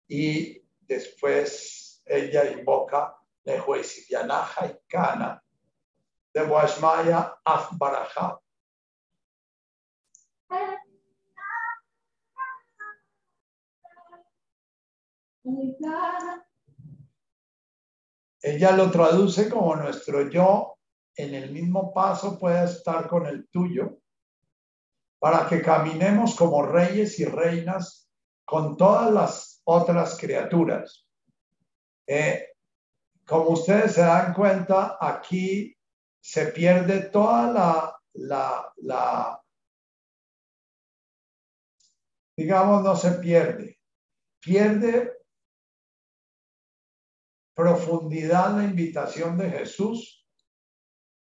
[0.08, 3.62] y después ella invoca de
[4.10, 5.44] Yanaja y Kana
[6.34, 8.40] de Boasmaya Afbaraja
[18.42, 20.78] Ella lo traduce como nuestro yo
[21.16, 24.00] en el mismo paso puede estar con el tuyo,
[25.26, 28.08] para que caminemos como reyes y reinas
[28.46, 31.08] con todas las otras criaturas.
[32.06, 32.50] Eh,
[33.26, 35.76] como ustedes se dan cuenta, aquí
[36.22, 39.44] se pierde toda la, la, la,
[42.38, 43.80] digamos, no se pierde,
[44.40, 45.12] pierde
[47.56, 50.24] profundidad la invitación de Jesús.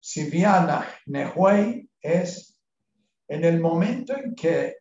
[0.01, 2.54] Siviana Nehuey es
[3.27, 4.77] en el momento en que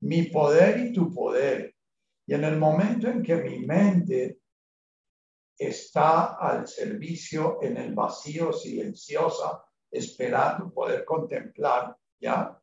[0.00, 1.74] mi poder y tu poder,
[2.26, 4.38] y en el momento en que mi mente
[5.56, 12.56] está al servicio en el vacío silenciosa, esperando poder contemplar, ¿ya?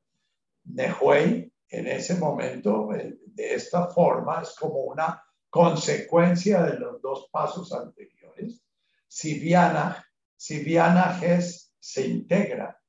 [0.66, 7.74] Nehuey en ese momento, de esta forma, es como una consecuencia de los dos pasos
[7.74, 8.62] anteriores.
[9.08, 10.06] Si Viana,
[10.36, 12.80] si Viana es, se integra,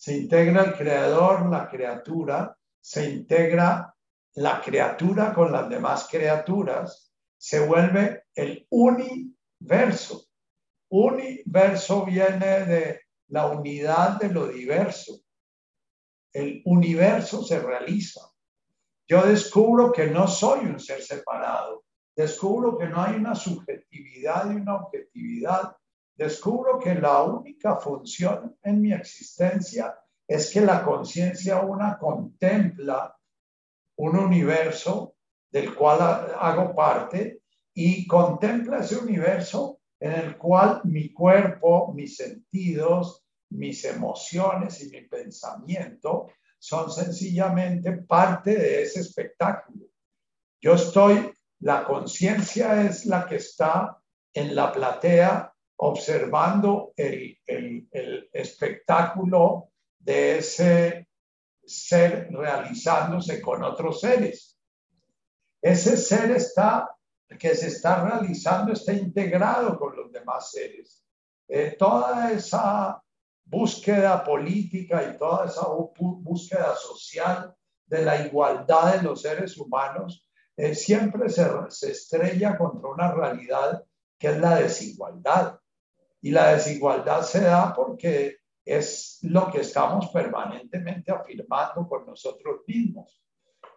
[0.00, 3.94] se integra el creador, la criatura, se integra
[4.36, 10.24] la criatura con las demás criaturas, se vuelve el universo.
[10.88, 15.20] Universo viene de la unidad de lo diverso.
[16.32, 18.22] El universo se realiza.
[19.06, 21.84] Yo descubro que no soy un ser separado.
[22.16, 25.76] Descubro que no hay una subjetividad y una objetividad.
[26.20, 29.98] Descubro que la única función en mi existencia
[30.28, 33.16] es que la conciencia una contempla
[33.96, 35.14] un universo
[35.50, 37.40] del cual hago parte
[37.72, 45.00] y contempla ese universo en el cual mi cuerpo, mis sentidos, mis emociones y mi
[45.08, 46.26] pensamiento
[46.58, 49.86] son sencillamente parte de ese espectáculo.
[50.60, 53.96] Yo estoy, la conciencia es la que está
[54.34, 55.49] en la platea
[55.82, 61.08] observando el, el espectáculo de ese
[61.64, 64.58] ser realizándose con otros seres.
[65.62, 66.90] Ese ser está
[67.38, 71.04] que se está realizando está integrado con los demás seres.
[71.46, 73.00] Eh, toda esa
[73.44, 77.54] búsqueda política y toda esa búsqueda social
[77.86, 80.26] de la igualdad de los seres humanos
[80.56, 83.84] eh, siempre se, se estrella contra una realidad
[84.18, 85.59] que es la desigualdad.
[86.22, 93.22] Y la desigualdad se da porque es lo que estamos permanentemente afirmando con nosotros mismos.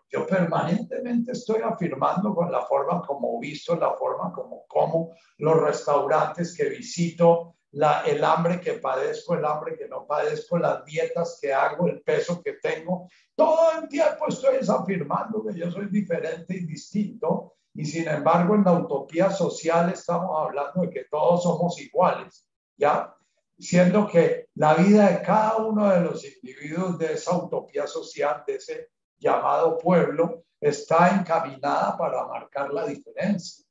[0.10, 6.56] Yo permanentemente estoy afirmando con la forma como visto, la forma como como, los restaurantes
[6.56, 7.56] que visito,
[8.06, 12.41] el hambre que padezco, el hambre que no padezco, las dietas que hago, el peso
[12.44, 13.10] que tengo.
[13.36, 17.56] Todo el tiempo estoy afirmando que yo soy diferente y distinto.
[17.75, 22.47] Y sin embargo, en la utopía social estamos hablando de que todos somos iguales,
[22.77, 23.15] ¿ya?
[23.57, 28.55] Siendo que la vida de cada uno de los individuos de esa utopía social, de
[28.55, 33.65] ese llamado pueblo está encaminada para marcar la diferencia.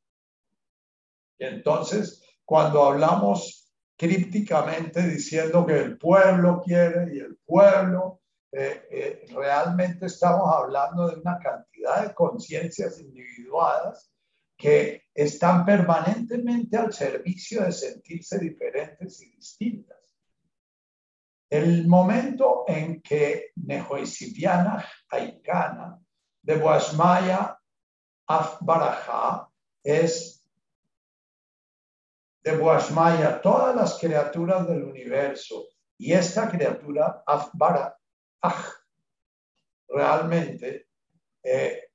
[1.39, 8.22] Y entonces, cuando hablamos crípticamente diciendo que el pueblo quiere y el pueblo,
[8.55, 14.13] eh, eh, realmente estamos hablando de una cantidad de conciencias individuadas
[14.59, 19.99] que están permanentemente al servicio de sentirse diferentes y distintas.
[21.49, 25.99] El momento en que Nehoisibiana Aikana
[26.43, 27.59] de Boasmaya
[28.27, 29.49] Afbaraja
[29.83, 30.47] es
[32.45, 37.23] de Boasmaya todas las criaturas del universo y esta criatura
[38.43, 38.83] Afbaraj
[39.93, 40.89] realmente
[41.43, 41.91] eh,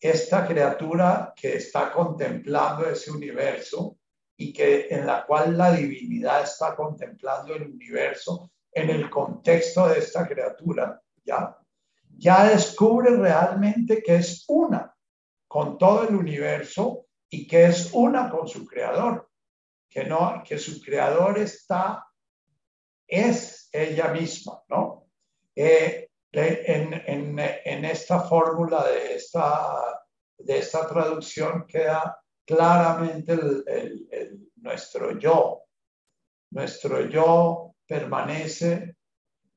[0.00, 3.98] esta criatura que está contemplando ese universo
[4.36, 9.98] y que en la cual la divinidad está contemplando el universo en el contexto de
[9.98, 11.56] esta criatura, ¿ya?
[12.16, 14.94] Ya descubre realmente que es una
[15.48, 19.30] con todo el universo y que es una con su creador,
[19.88, 22.06] que no, que su creador está,
[23.06, 25.07] es ella misma, ¿no?
[25.60, 30.04] Eh, en, esta fórmula de esta,
[30.38, 32.16] de esta traducción queda
[32.46, 35.64] claramente el, nuestro yo,
[36.52, 38.94] nuestro yo permanece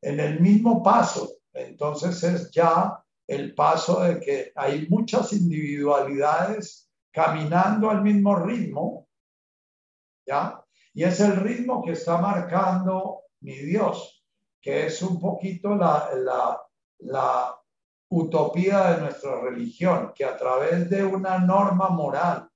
[0.02, 1.36] en el mismo paso.
[1.54, 9.08] Entonces es ya el paso de que hay muchas individualidades caminando al mismo ritmo,
[10.26, 10.66] ¿ya?
[10.96, 14.21] Y es el ritmo que está marcando mi Dios,
[14.62, 16.10] que es un poquito la,
[17.00, 17.58] la,
[18.14, 22.50] utopía de nuestra religión, que a través de una norma moral,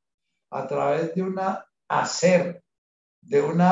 [0.51, 2.61] a través de una hacer,
[3.21, 3.63] de un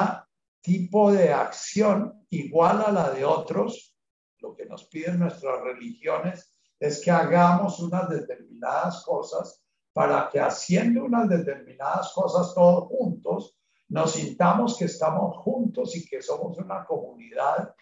[0.61, 3.97] tipo de acción igual a la de otros,
[4.39, 9.61] lo que nos piden nuestras religiones es que hagamos unas determinadas cosas
[9.91, 13.57] para que haciendo unas determinadas cosas todos juntos,
[13.89, 17.75] nos sintamos que estamos juntos y que somos una comunidad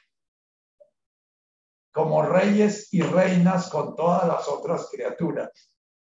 [1.92, 5.50] como reyes y reinas con todas las otras criaturas.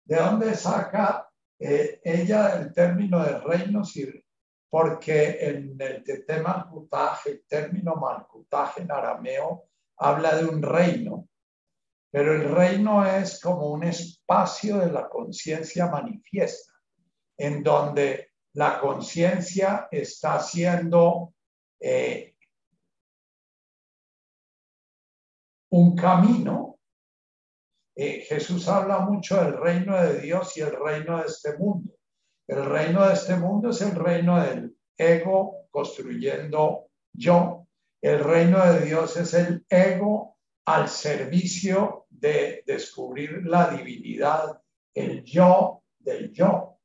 [0.05, 1.29] ¿De dónde saca
[1.59, 3.95] eh, ella el término de reinos?
[4.69, 6.05] Porque en el
[7.49, 9.65] término malcutaje en arameo
[9.97, 11.29] habla de un reino,
[12.11, 16.73] pero el reino es como un espacio de la conciencia manifiesta,
[17.37, 21.35] en donde la conciencia está siendo
[21.79, 22.30] eh,
[25.71, 26.79] un camino.
[27.97, 31.93] Eh, Jesús habla mucho del reino de Dios y el reino de este mundo.
[32.47, 37.67] El reino de este mundo es el reino del ego construyendo yo.
[38.03, 40.37] El reino de Dios es el ego
[40.67, 44.61] al servicio de descubrir la divinidad,
[44.95, 46.79] el yo del yo.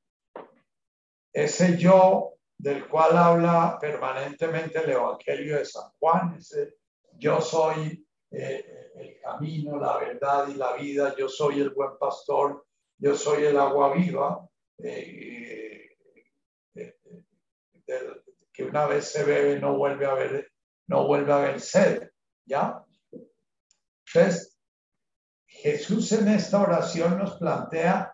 [1.34, 6.76] Ese yo del cual habla permanentemente el Evangelio de San Juan, ese
[7.18, 8.05] yo soy
[8.38, 12.66] eh, el camino, la verdad y la vida, yo soy el buen pastor,
[12.98, 14.46] yo soy el agua viva,
[14.78, 15.96] eh,
[16.76, 16.98] eh,
[18.52, 20.52] que una vez se bebe no vuelve a ver,
[20.88, 22.10] no vuelve a haber sed,
[22.46, 22.84] ¿ya?
[24.06, 24.60] Entonces,
[25.46, 28.14] Jesús en esta oración nos plantea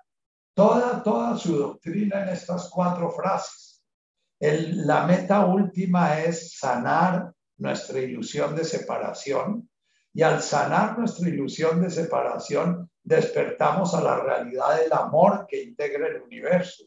[0.54, 3.84] toda, toda su doctrina en estas cuatro frases.
[4.40, 9.71] la meta última es sanar nuestra ilusión de separación
[10.14, 16.08] y al sanar nuestra ilusión de separación despertamos a la realidad del amor que integra
[16.08, 16.86] el universo.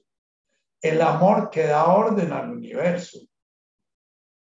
[0.81, 3.19] El amor que da orden al universo.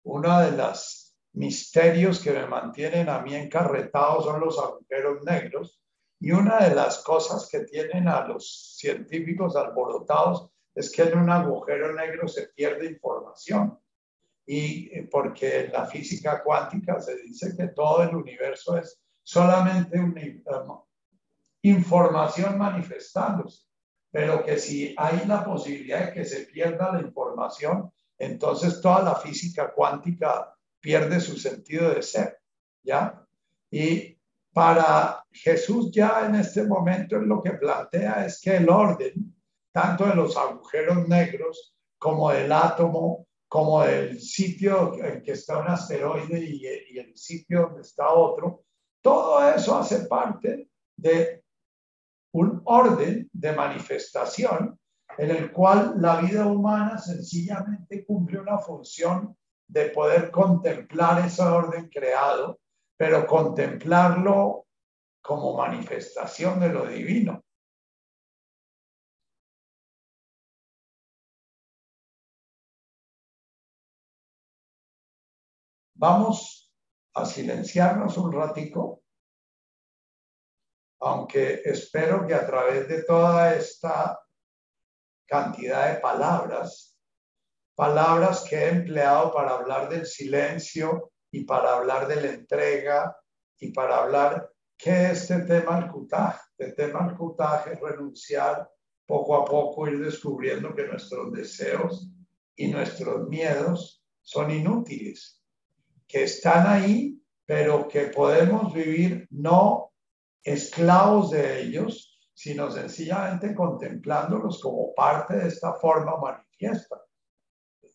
[0.04, 5.82] Uno de los misterios que me mantienen a mí encarretado son los agujeros negros
[6.20, 11.30] y una de las cosas que tienen a los científicos alborotados es que en un
[11.30, 13.80] agujero negro se pierde información.
[14.54, 19.98] Y eh, porque en la física cuántica se dice que todo el universo es solamente
[19.98, 20.22] una
[21.62, 23.64] información manifestándose,
[24.12, 29.16] pero que si hay la posibilidad de que se pierda la información, entonces toda la
[29.16, 32.38] física cuántica pierde su sentido de ser,
[32.84, 33.26] ¿ya?
[33.70, 34.18] Y
[34.52, 39.34] para Jesús ya en este momento lo que plantea es que el orden,
[39.72, 45.68] tanto de los agujeros negros como del átomo, como del sitio en que está un
[45.68, 48.64] asteroide y el sitio donde está otro,
[49.02, 51.44] todo eso hace parte de
[52.34, 54.80] un orden de manifestación
[55.18, 59.36] en el cual la vida humana sencillamente cumple una función
[59.68, 62.58] de poder contemplar ese orden creado
[62.96, 64.68] pero contemplarlo
[65.22, 67.44] como manifestación de lo divino.
[76.02, 76.74] Vamos
[77.14, 79.04] a silenciarnos un ratico,
[81.00, 84.20] aunque espero que a través de toda esta
[85.28, 86.98] cantidad de palabras,
[87.76, 93.16] palabras que he empleado para hablar del silencio y para hablar de la entrega
[93.60, 96.42] y para hablar qué es este tema al cutaje.
[96.58, 98.68] El tema al cutaje es renunciar
[99.06, 102.10] poco a poco, ir descubriendo que nuestros deseos
[102.56, 105.41] y nuestros miedos son inútiles,
[106.12, 109.94] que están ahí, pero que podemos vivir no
[110.44, 117.02] esclavos de ellos, sino sencillamente contemplándolos como parte de esta forma manifiesta.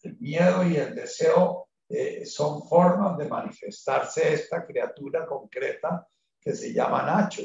[0.03, 6.09] El miedo y el deseo eh, son formas de manifestarse esta criatura concreta
[6.41, 7.43] que se llama Nacho.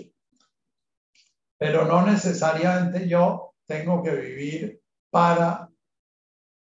[1.58, 5.70] Pero no necesariamente yo tengo que vivir para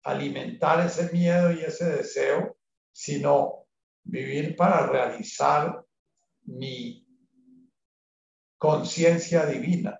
[0.03, 2.57] alimentar ese miedo y ese deseo,
[2.91, 3.60] sino
[4.03, 5.85] vivir para realizar
[6.43, 7.05] mi
[8.57, 9.99] conciencia divina.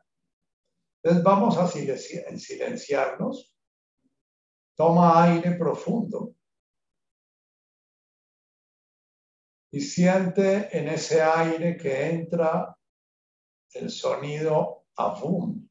[1.01, 3.53] Entonces vamos a silenciarnos.
[4.75, 6.35] Toma aire profundo.
[9.71, 12.77] y siente en ese aire que entra
[13.73, 15.67] el sonido avum.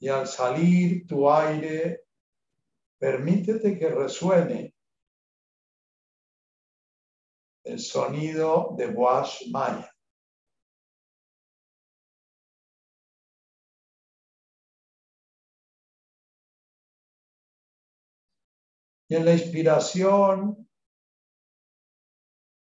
[0.00, 2.06] y al salir tu aire,
[2.98, 4.74] permítete que resuene
[7.64, 9.94] el sonido de Wash Maya.
[19.06, 20.68] Y en la inspiración,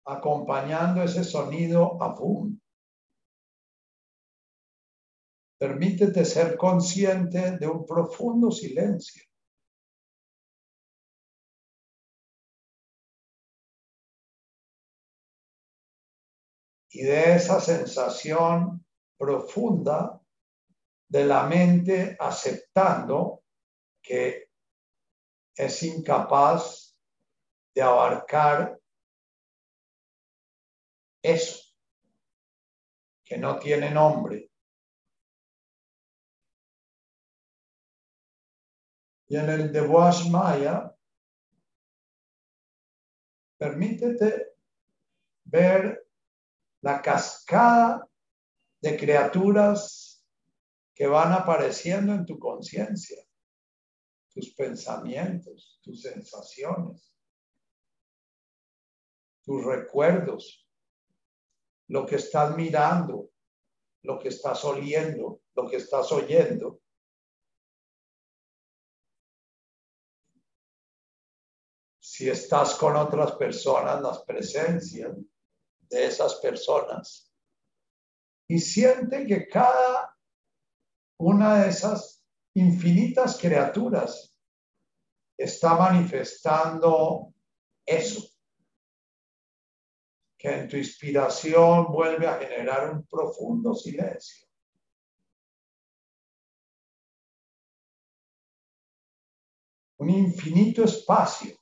[0.05, 2.57] acompañando ese sonido, abum.
[5.57, 9.23] Permítete ser consciente de un profundo silencio.
[16.89, 18.85] Y de esa sensación
[19.17, 20.21] profunda
[21.09, 23.43] de la mente aceptando
[24.01, 24.49] que
[25.55, 26.97] es incapaz
[27.73, 28.79] de abarcar
[31.21, 31.73] eso,
[33.25, 34.51] que no tiene nombre.
[39.27, 39.81] Y en el de
[40.29, 40.95] Maya,
[43.57, 44.53] permítete
[45.43, 46.07] ver
[46.81, 48.07] la cascada
[48.81, 50.23] de criaturas
[50.93, 53.21] que van apareciendo en tu conciencia,
[54.33, 57.13] tus pensamientos, tus sensaciones,
[59.43, 60.67] tus recuerdos,
[61.87, 63.31] lo que estás mirando,
[64.03, 66.81] lo que estás oliendo, lo que estás oyendo.
[72.17, 75.15] Si estás con otras personas, las presencias
[75.81, 77.31] de esas personas.
[78.49, 80.17] Y siente que cada
[81.19, 82.25] una de esas
[82.55, 84.35] infinitas criaturas
[85.37, 87.35] está manifestando
[87.85, 88.27] eso
[90.39, 94.47] que en tu inspiración vuelve a generar un profundo silencio.
[99.99, 101.56] Un infinito espacio.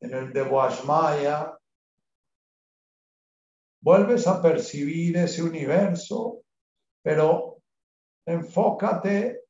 [0.00, 1.58] En el de Washmaya
[3.80, 6.42] vuelves a percibir ese universo,
[7.02, 7.62] pero
[8.26, 9.42] enfócate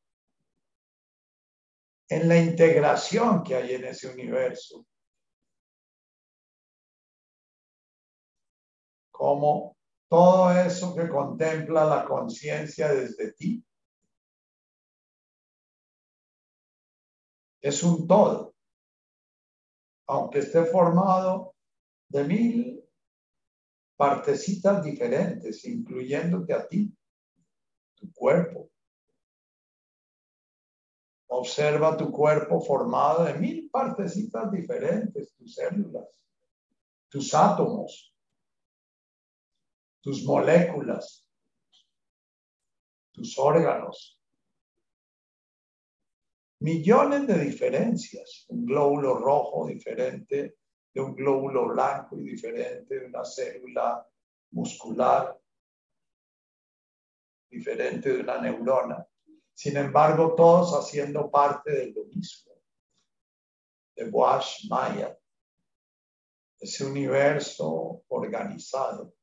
[2.08, 4.86] en la integración que hay en ese universo.
[9.10, 9.76] Como
[10.08, 13.62] todo eso que contempla la conciencia desde ti
[17.60, 18.54] es un todo,
[20.08, 21.54] aunque esté formado
[22.08, 22.84] de mil
[23.96, 26.96] partecitas diferentes, incluyéndote a ti
[27.94, 28.70] tu cuerpo.
[31.26, 36.08] Observa tu cuerpo formado de mil partecitas diferentes, tus células,
[37.10, 38.14] tus átomos,
[40.00, 41.28] tus moléculas,
[43.12, 44.17] tus órganos.
[46.60, 48.46] Millones de diferencias.
[48.48, 50.56] Un glóbulo rojo diferente
[50.92, 54.06] de un glóbulo blanco y diferente de una célula
[54.50, 55.38] muscular
[57.50, 59.06] diferente de una neurona.
[59.54, 62.52] Sin embargo, todos haciendo parte de lo mismo.
[63.94, 65.18] De Wash Maya.
[66.58, 69.14] Ese universo organizado.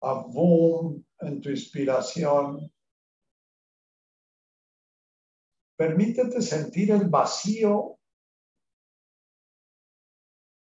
[0.00, 2.72] A boom en tu inspiración.
[5.76, 7.98] Permítete sentir el vacío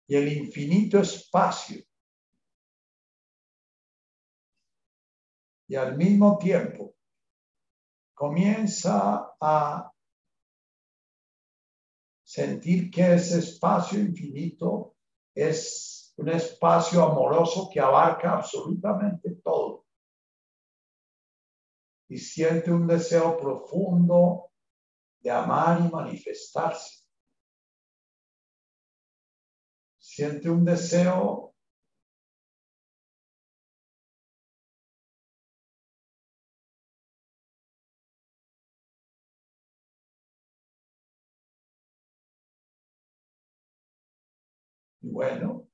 [0.07, 1.83] y el infinito espacio.
[5.67, 6.95] Y al mismo tiempo
[8.13, 9.91] comienza a
[12.23, 14.95] sentir que ese espacio infinito
[15.33, 19.85] es un espacio amoroso que abarca absolutamente todo.
[22.07, 24.51] Y siente un deseo profundo
[25.19, 27.01] de amar y manifestarse.
[30.01, 31.51] siente un deseo
[45.03, 45.70] Y bueno,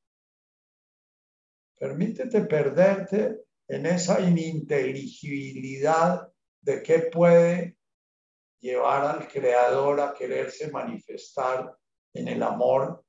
[1.78, 6.28] permítete perderte en esa ininteligibilidad
[6.62, 7.78] de qué puede
[8.60, 11.78] llevar al creador a quererse manifestar
[12.14, 13.06] en el amor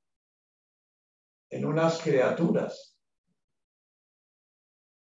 [1.49, 2.95] en unas criaturas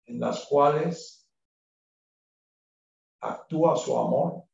[0.06, 1.28] en las cuales
[3.20, 4.44] actúa su amor.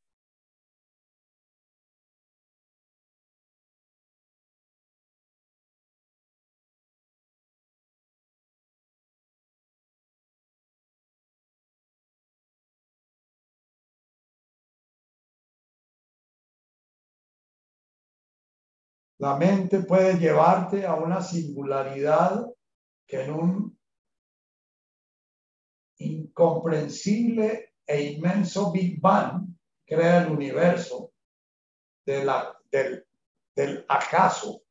[19.19, 22.47] La mente puede llevarte a una singularidad
[23.07, 23.81] que en un
[25.99, 29.47] incomprensible e inmenso Big Bang
[29.87, 31.13] crea el universo
[32.05, 33.07] de la, del,
[33.55, 34.63] del acaso.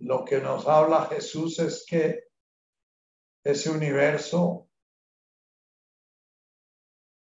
[0.00, 2.28] Lo que nos habla Jesús es que
[3.42, 4.68] ese universo,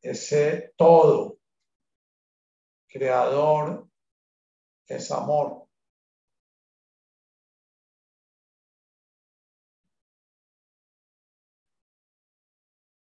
[0.02, 1.43] ese todo
[2.94, 3.90] creador
[4.88, 5.68] es amor.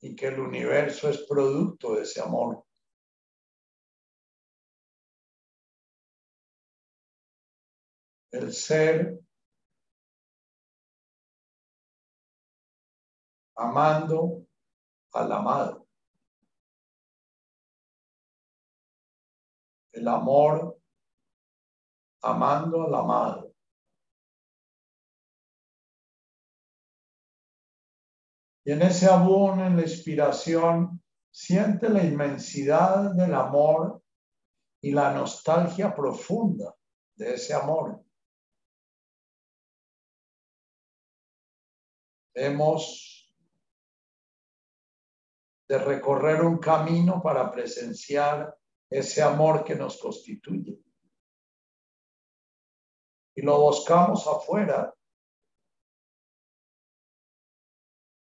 [0.01, 2.63] Y que el universo es producto de ese amor.
[8.31, 9.19] El ser
[13.55, 14.45] amando
[15.11, 15.88] al amado.
[19.99, 20.81] El amor
[22.21, 23.53] amando al amado.
[28.63, 34.01] Y en ese abono, en la inspiración, siente la inmensidad del amor
[34.81, 36.73] y la nostalgia profunda
[37.15, 38.01] de ese amor.
[42.34, 43.30] Hemos
[45.67, 48.57] de recorrer un camino para presenciar
[48.89, 50.81] ese amor que nos constituye.
[53.35, 54.93] Y lo buscamos afuera.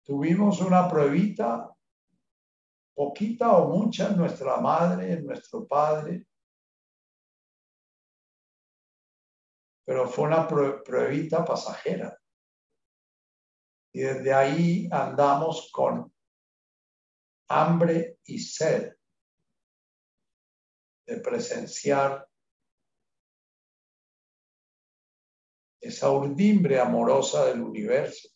[0.03, 1.73] Tuvimos una pruebita,
[2.93, 6.27] poquita o mucha, en nuestra madre, en nuestro padre,
[9.85, 12.17] pero fue una pruebita pasajera.
[13.93, 16.13] Y desde ahí andamos con
[17.49, 18.93] hambre y sed
[21.05, 22.27] de presenciar
[25.81, 28.29] esa urdimbre amorosa del universo.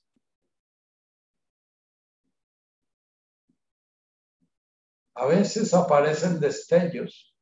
[5.13, 7.33] A veces aparecen destellos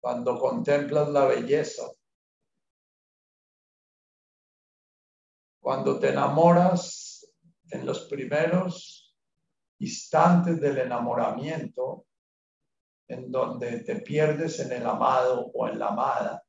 [0.00, 1.90] cuando contemplas la belleza,
[5.60, 7.32] cuando te enamoras
[7.70, 9.16] en los primeros
[9.78, 12.06] instantes del enamoramiento
[13.10, 16.44] en donde te pierdes en el amado o en la amada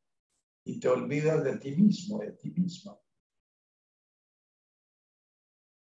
[0.64, 2.98] y te olvidas de ti mismo, de ti misma.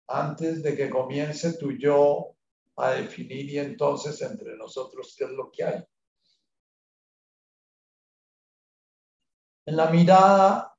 [0.08, 2.36] Antes de que comience tu yo
[2.78, 5.84] a definir y entonces entre nosotros qué es lo que hay.
[9.66, 10.76] En la mirada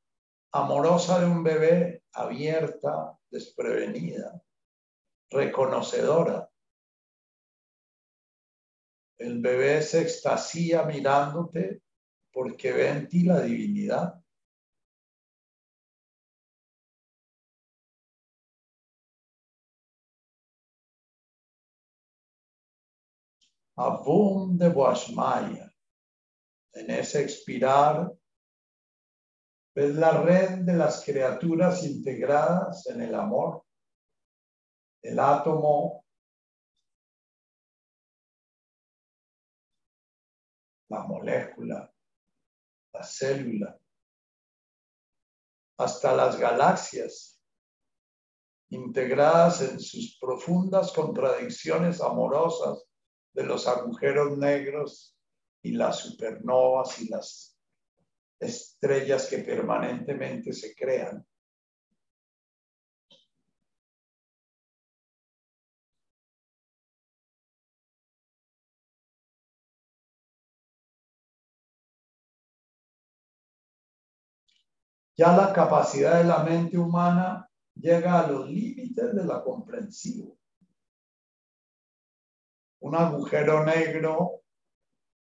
[0.53, 4.43] amorosa de un bebé abierta, desprevenida,
[5.31, 6.50] reconocedora,
[9.21, 11.83] el bebé se extasía mirándote
[12.33, 14.15] porque ve en ti la divinidad.
[23.77, 25.71] Abum de Boasmaya.
[26.73, 28.13] En ese expirar,
[29.75, 33.65] ves la red de las criaturas integradas en el amor.
[35.03, 36.00] El átomo
[40.91, 41.93] la molécula,
[42.93, 43.79] la célula,
[45.79, 47.41] hasta las galaxias,
[48.71, 52.85] integradas en sus profundas contradicciones amorosas
[53.33, 55.17] de los agujeros negros
[55.62, 57.59] y las supernovas y las
[58.41, 61.27] estrellas que permanentemente se crean.
[75.21, 80.35] Ya la capacidad de la mente humana llega a los límites de la comprensión.
[82.81, 84.45] Un agujero negro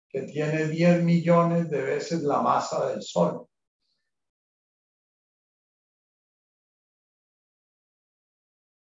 [0.09, 3.47] que tiene 10 millones de veces la masa del Sol.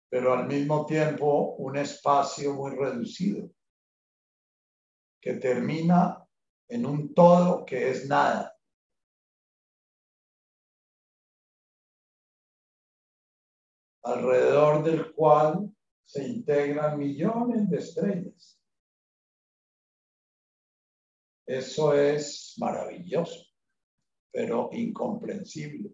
[0.10, 3.50] Pero al mismo tiempo un espacio muy reducido
[5.22, 6.22] que termina
[6.68, 8.57] en un todo que es nada.
[14.08, 15.70] Alrededor del cual
[16.06, 18.62] se integran millones de estrellas.
[21.46, 23.46] Eso es maravilloso,
[24.32, 25.92] pero incomprensible.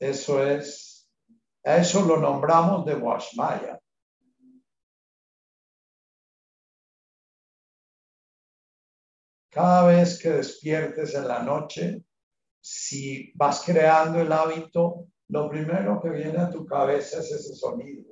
[0.00, 1.10] Eso es,
[1.64, 3.80] a eso lo nombramos de Washmaya.
[9.50, 12.04] Cada vez que despiertes en la noche,
[12.60, 18.10] si vas creando el hábito, lo primero que viene a tu cabeza es ese sonido,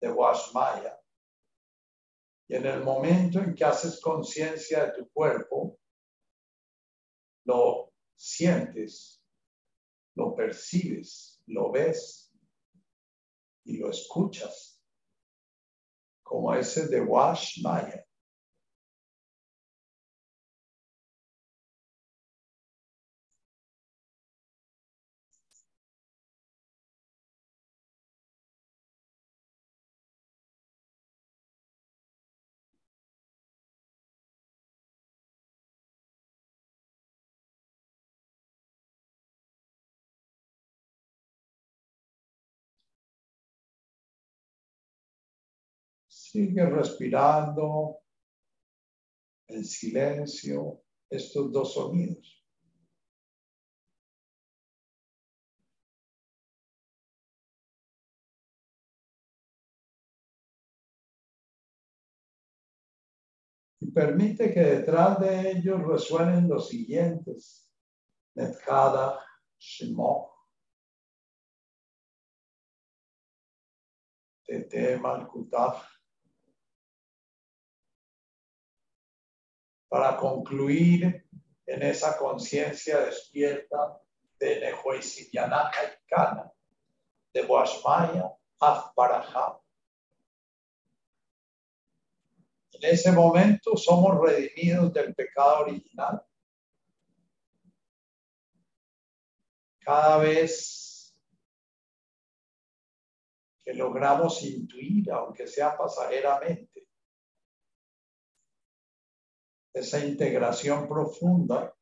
[0.00, 1.00] de Washmaya.
[2.46, 5.78] Y en el momento en que haces conciencia de tu cuerpo,
[7.46, 9.24] lo sientes,
[10.14, 12.32] lo percibes, lo ves
[13.64, 14.82] y lo escuchas,
[16.22, 18.04] como ese de Wash Maya.
[46.34, 48.00] Sigue respirando
[49.46, 52.44] en silencio estos dos sonidos.
[63.78, 67.72] Y permite que detrás de ellos resuenen los siguientes.
[68.34, 69.24] Netkada,
[69.56, 70.34] Shimok,
[74.44, 75.93] Tete Malkutach,
[79.94, 81.24] para concluir
[81.64, 83.96] en esa conciencia despierta
[84.40, 86.52] de Nehuesidianaka y Kana,
[87.32, 89.60] de Boashmaya Afbaraja.
[92.72, 96.26] En ese momento somos redimidos del pecado original.
[99.78, 101.16] Cada vez
[103.62, 106.73] que logramos intuir, aunque sea pasajeramente,
[109.74, 111.74] esa integración profunda,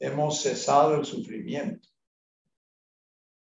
[0.00, 1.88] hemos cesado el sufrimiento.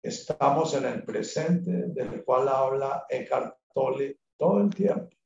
[0.02, 5.16] Estamos en el presente del cual habla Eckhart Tolle todo el tiempo.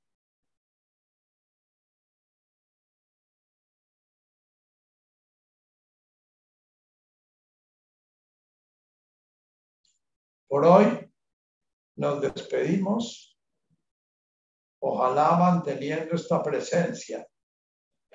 [10.48, 11.10] Por hoy
[11.96, 13.31] nos despedimos
[14.84, 17.24] Ojalá manteniendo esta presencia.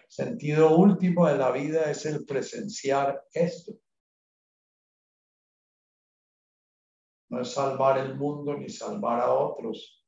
[0.10, 3.72] Sentido último de la vida es el presenciar esto.
[7.30, 10.06] No es salvar el mundo ni salvar a otros,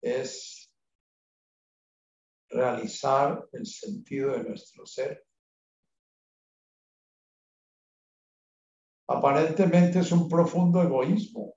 [0.00, 0.72] es
[2.48, 5.26] realizar el sentido de nuestro ser.
[9.08, 11.54] Aparentemente es un profundo egoísmo,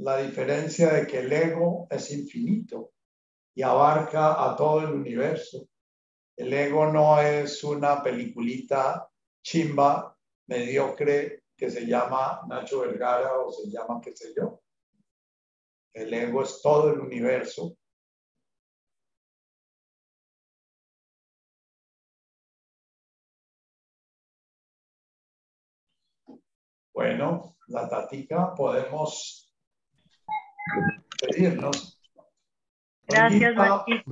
[0.00, 2.92] la diferencia de que el ego es infinito
[3.54, 5.68] y abarca a todo el universo.
[6.36, 9.10] El ego no es una peliculita
[9.42, 10.16] chimba,
[10.46, 14.62] mediocre, que se llama Nacho Vergara o se llama qué sé yo.
[15.92, 17.76] El ego es todo el universo.
[26.94, 29.49] Bueno, la tatica podemos
[31.20, 32.00] pedirnos.
[33.08, 34.10] Gracias, Marquito.